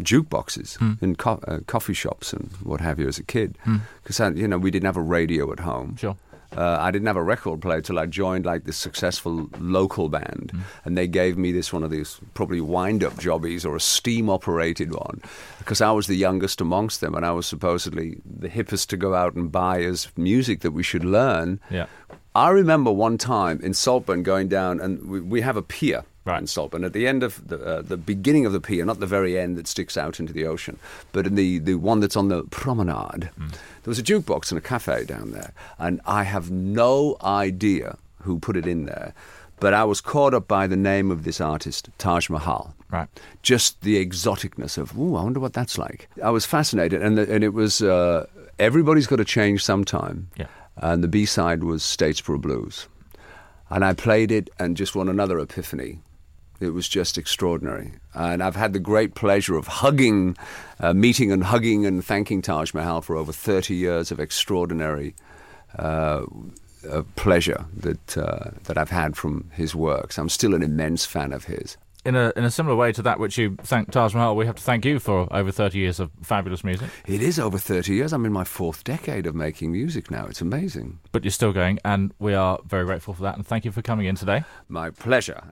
jukeboxes 0.00 1.00
in 1.02 1.16
co- 1.16 1.40
uh, 1.48 1.60
coffee 1.66 1.94
shops 1.94 2.34
and 2.34 2.50
what 2.62 2.82
have 2.82 2.98
you 2.98 3.08
as 3.08 3.18
a 3.18 3.22
kid, 3.22 3.56
because 4.02 4.20
you 4.38 4.46
know 4.46 4.58
we 4.58 4.70
didn't 4.70 4.84
have 4.84 4.98
a 4.98 5.02
radio 5.02 5.50
at 5.52 5.60
home. 5.60 5.96
Sure. 5.96 6.16
Uh, 6.56 6.76
I 6.80 6.90
didn't 6.90 7.06
have 7.06 7.16
a 7.16 7.22
record 7.22 7.60
player 7.62 7.80
till 7.80 7.98
I 7.98 8.06
joined 8.06 8.46
like 8.46 8.64
this 8.64 8.76
successful 8.76 9.48
local 9.58 10.08
band, 10.08 10.52
and 10.84 10.96
they 10.96 11.06
gave 11.08 11.36
me 11.36 11.52
this 11.52 11.72
one 11.72 11.82
of 11.82 11.90
these 11.90 12.18
probably 12.34 12.60
wind-up 12.60 13.18
jobbies 13.18 13.64
or 13.64 13.74
a 13.76 13.80
steam-operated 13.80 14.92
one, 14.94 15.20
because 15.58 15.80
I 15.80 15.90
was 15.90 16.06
the 16.06 16.16
youngest 16.16 16.60
amongst 16.60 17.00
them, 17.00 17.14
and 17.14 17.26
I 17.26 17.32
was 17.32 17.46
supposedly 17.46 18.18
the 18.24 18.48
hippest 18.48 18.88
to 18.88 18.96
go 18.96 19.14
out 19.14 19.34
and 19.34 19.50
buy 19.50 19.82
as 19.82 20.08
music 20.16 20.60
that 20.60 20.72
we 20.72 20.82
should 20.82 21.04
learn. 21.04 21.60
Yeah. 21.70 21.86
I 22.34 22.50
remember 22.50 22.92
one 22.92 23.16
time 23.18 23.60
in 23.62 23.72
Saltburn 23.74 24.22
going 24.22 24.48
down, 24.48 24.80
and 24.80 25.08
we, 25.08 25.20
we 25.20 25.40
have 25.40 25.56
a 25.56 25.62
pier 25.62 26.04
Right. 26.26 26.40
in 26.40 26.48
Saltburn. 26.48 26.82
At 26.82 26.92
the 26.92 27.06
end 27.06 27.22
of 27.22 27.46
the, 27.46 27.64
uh, 27.64 27.82
the 27.82 27.96
beginning 27.96 28.46
of 28.46 28.52
the 28.52 28.60
pier, 28.60 28.84
not 28.84 28.98
the 28.98 29.06
very 29.06 29.38
end 29.38 29.56
that 29.58 29.68
sticks 29.68 29.96
out 29.96 30.18
into 30.18 30.32
the 30.32 30.44
ocean, 30.44 30.76
but 31.12 31.24
in 31.24 31.36
the, 31.36 31.60
the 31.60 31.76
one 31.76 32.00
that's 32.00 32.16
on 32.16 32.26
the 32.26 32.42
promenade, 32.50 33.30
there 33.86 33.90
was 33.92 34.00
a 34.00 34.02
jukebox 34.02 34.50
in 34.50 34.58
a 34.58 34.60
cafe 34.60 35.04
down 35.04 35.30
there. 35.30 35.52
And 35.78 36.00
I 36.04 36.24
have 36.24 36.50
no 36.50 37.16
idea 37.22 37.98
who 38.22 38.40
put 38.40 38.56
it 38.56 38.66
in 38.66 38.84
there, 38.84 39.14
but 39.60 39.74
I 39.74 39.84
was 39.84 40.00
caught 40.00 40.34
up 40.34 40.48
by 40.48 40.66
the 40.66 40.74
name 40.76 41.12
of 41.12 41.22
this 41.22 41.40
artist, 41.40 41.88
Taj 41.96 42.28
Mahal 42.28 42.74
Right. 42.90 43.06
just 43.42 43.82
the 43.82 44.04
exoticness 44.04 44.76
of, 44.76 44.98
ooh, 44.98 45.14
I 45.14 45.22
wonder 45.22 45.38
what 45.38 45.52
that's 45.52 45.78
like. 45.78 46.08
I 46.20 46.30
was 46.30 46.44
fascinated, 46.44 47.00
and 47.00 47.16
the, 47.16 47.32
and 47.32 47.44
it 47.44 47.54
was 47.54 47.80
uh, 47.80 48.26
everybody's 48.58 49.06
got 49.06 49.16
to 49.16 49.24
change 49.24 49.62
sometime. 49.62 50.30
Yeah. 50.36 50.46
And 50.78 51.04
the 51.04 51.08
B 51.08 51.24
side 51.24 51.62
was 51.62 51.82
Statesboro 51.84 52.40
Blues, 52.40 52.88
and 53.70 53.84
I 53.84 53.92
played 53.92 54.32
it 54.32 54.50
and 54.58 54.76
just 54.76 54.96
won 54.96 55.08
another 55.08 55.38
epiphany. 55.38 56.00
It 56.60 56.70
was 56.70 56.88
just 56.88 57.18
extraordinary, 57.18 57.92
and 58.14 58.42
I've 58.42 58.56
had 58.56 58.72
the 58.72 58.78
great 58.78 59.14
pleasure 59.14 59.56
of 59.56 59.66
hugging, 59.66 60.36
uh, 60.80 60.94
meeting 60.94 61.30
and 61.30 61.44
hugging 61.44 61.84
and 61.84 62.04
thanking 62.04 62.42
Taj 62.42 62.72
Mahal 62.72 63.02
for 63.02 63.16
over 63.16 63.32
thirty 63.32 63.74
years 63.74 64.10
of 64.10 64.20
extraordinary. 64.20 65.14
Uh, 65.78 66.24
uh, 66.90 67.02
pleasure 67.16 67.66
that 67.76 68.16
uh, 68.16 68.50
that 68.64 68.78
I've 68.78 68.90
had 68.90 69.16
from 69.16 69.50
his 69.52 69.74
works. 69.74 70.18
I'm 70.18 70.28
still 70.28 70.54
an 70.54 70.62
immense 70.62 71.04
fan 71.04 71.32
of 71.32 71.44
his. 71.44 71.76
In 72.04 72.14
a, 72.14 72.32
in 72.36 72.44
a 72.44 72.52
similar 72.52 72.76
way 72.76 72.92
to 72.92 73.02
that 73.02 73.18
which 73.18 73.36
you 73.36 73.56
thank 73.62 73.90
Taj 73.90 74.14
Mahal, 74.14 74.36
we 74.36 74.46
have 74.46 74.54
to 74.54 74.62
thank 74.62 74.84
you 74.84 75.00
for 75.00 75.26
over 75.32 75.50
30 75.50 75.76
years 75.76 75.98
of 75.98 76.12
fabulous 76.22 76.62
music. 76.62 76.88
It 77.04 77.20
is 77.20 77.40
over 77.40 77.58
30 77.58 77.94
years. 77.94 78.12
I'm 78.12 78.24
in 78.24 78.32
my 78.32 78.44
fourth 78.44 78.84
decade 78.84 79.26
of 79.26 79.34
making 79.34 79.72
music 79.72 80.08
now. 80.08 80.26
It's 80.26 80.40
amazing. 80.40 81.00
But 81.10 81.24
you're 81.24 81.32
still 81.32 81.52
going, 81.52 81.80
and 81.84 82.14
we 82.20 82.32
are 82.32 82.60
very 82.64 82.84
grateful 82.84 83.12
for 83.12 83.22
that. 83.24 83.34
And 83.34 83.44
thank 83.44 83.64
you 83.64 83.72
for 83.72 83.82
coming 83.82 84.06
in 84.06 84.14
today. 84.14 84.44
My 84.68 84.90
pleasure. 84.90 85.50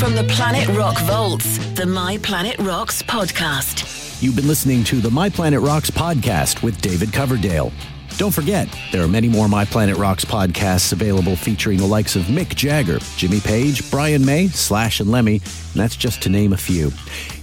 From 0.00 0.14
the 0.14 0.24
Planet 0.24 0.66
Rock 0.74 0.98
Vaults, 1.00 1.58
the 1.74 1.84
My 1.84 2.16
Planet 2.22 2.58
Rocks 2.58 3.02
podcast. 3.02 4.22
You've 4.22 4.34
been 4.34 4.48
listening 4.48 4.82
to 4.84 4.96
the 4.96 5.10
My 5.10 5.28
Planet 5.28 5.60
Rocks 5.60 5.90
podcast 5.90 6.62
with 6.62 6.80
David 6.80 7.12
Coverdale. 7.12 7.70
Don't 8.16 8.32
forget, 8.32 8.66
there 8.92 9.02
are 9.02 9.08
many 9.08 9.28
more 9.28 9.46
My 9.46 9.66
Planet 9.66 9.98
Rocks 9.98 10.24
podcasts 10.24 10.94
available 10.94 11.36
featuring 11.36 11.76
the 11.76 11.86
likes 11.86 12.16
of 12.16 12.22
Mick 12.24 12.54
Jagger, 12.54 12.98
Jimmy 13.18 13.40
Page, 13.40 13.90
Brian 13.90 14.24
May, 14.24 14.48
Slash, 14.48 15.00
and 15.00 15.10
Lemmy, 15.10 15.34
and 15.34 15.74
that's 15.74 15.96
just 15.96 16.22
to 16.22 16.30
name 16.30 16.54
a 16.54 16.56
few. 16.56 16.90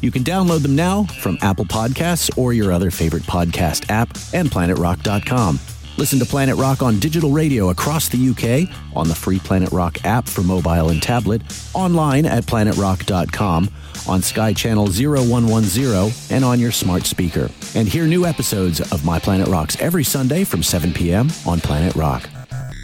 You 0.01 0.09
can 0.09 0.23
download 0.23 0.63
them 0.63 0.75
now 0.75 1.03
from 1.03 1.37
Apple 1.41 1.65
Podcasts 1.65 2.35
or 2.39 2.53
your 2.53 2.71
other 2.71 2.89
favorite 2.89 3.23
podcast 3.23 3.91
app 3.91 4.09
and 4.33 4.49
planetrock.com. 4.49 5.59
Listen 5.97 6.19
to 6.19 6.25
Planet 6.25 6.55
Rock 6.57 6.83
on 6.83 6.99
digital 6.99 7.31
radio 7.31 7.71
across 7.71 8.07
the 8.07 8.29
UK, 8.29 8.69
on 8.95 9.07
the 9.07 9.15
free 9.15 9.39
Planet 9.39 9.71
Rock 9.71 10.05
app 10.05 10.27
for 10.27 10.43
mobile 10.43 10.89
and 10.89 11.01
tablet, 11.01 11.41
online 11.73 12.25
at 12.25 12.43
planetrock.com, 12.43 13.69
on 14.07 14.21
Sky 14.21 14.53
Channel 14.53 14.87
0110, 14.87 16.11
and 16.29 16.45
on 16.45 16.59
your 16.59 16.71
smart 16.71 17.05
speaker. 17.05 17.49
And 17.73 17.87
hear 17.87 18.05
new 18.05 18.25
episodes 18.25 18.79
of 18.91 19.03
My 19.03 19.17
Planet 19.17 19.47
Rocks 19.47 19.75
every 19.81 20.03
Sunday 20.03 20.43
from 20.43 20.61
7 20.61 20.93
p.m. 20.93 21.29
on 21.47 21.59
Planet 21.59 21.95
Rock. 21.95 22.29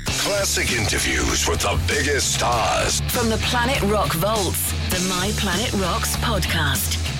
Classic 0.07 0.71
interviews 0.71 1.47
with 1.47 1.61
the 1.61 1.79
biggest 1.87 2.33
stars. 2.35 3.01
From 3.11 3.29
the 3.29 3.37
Planet 3.37 3.81
Rock 3.83 4.11
Vaults, 4.13 4.71
the 4.89 5.07
My 5.07 5.31
Planet 5.37 5.71
Rocks 5.73 6.15
podcast. 6.17 7.12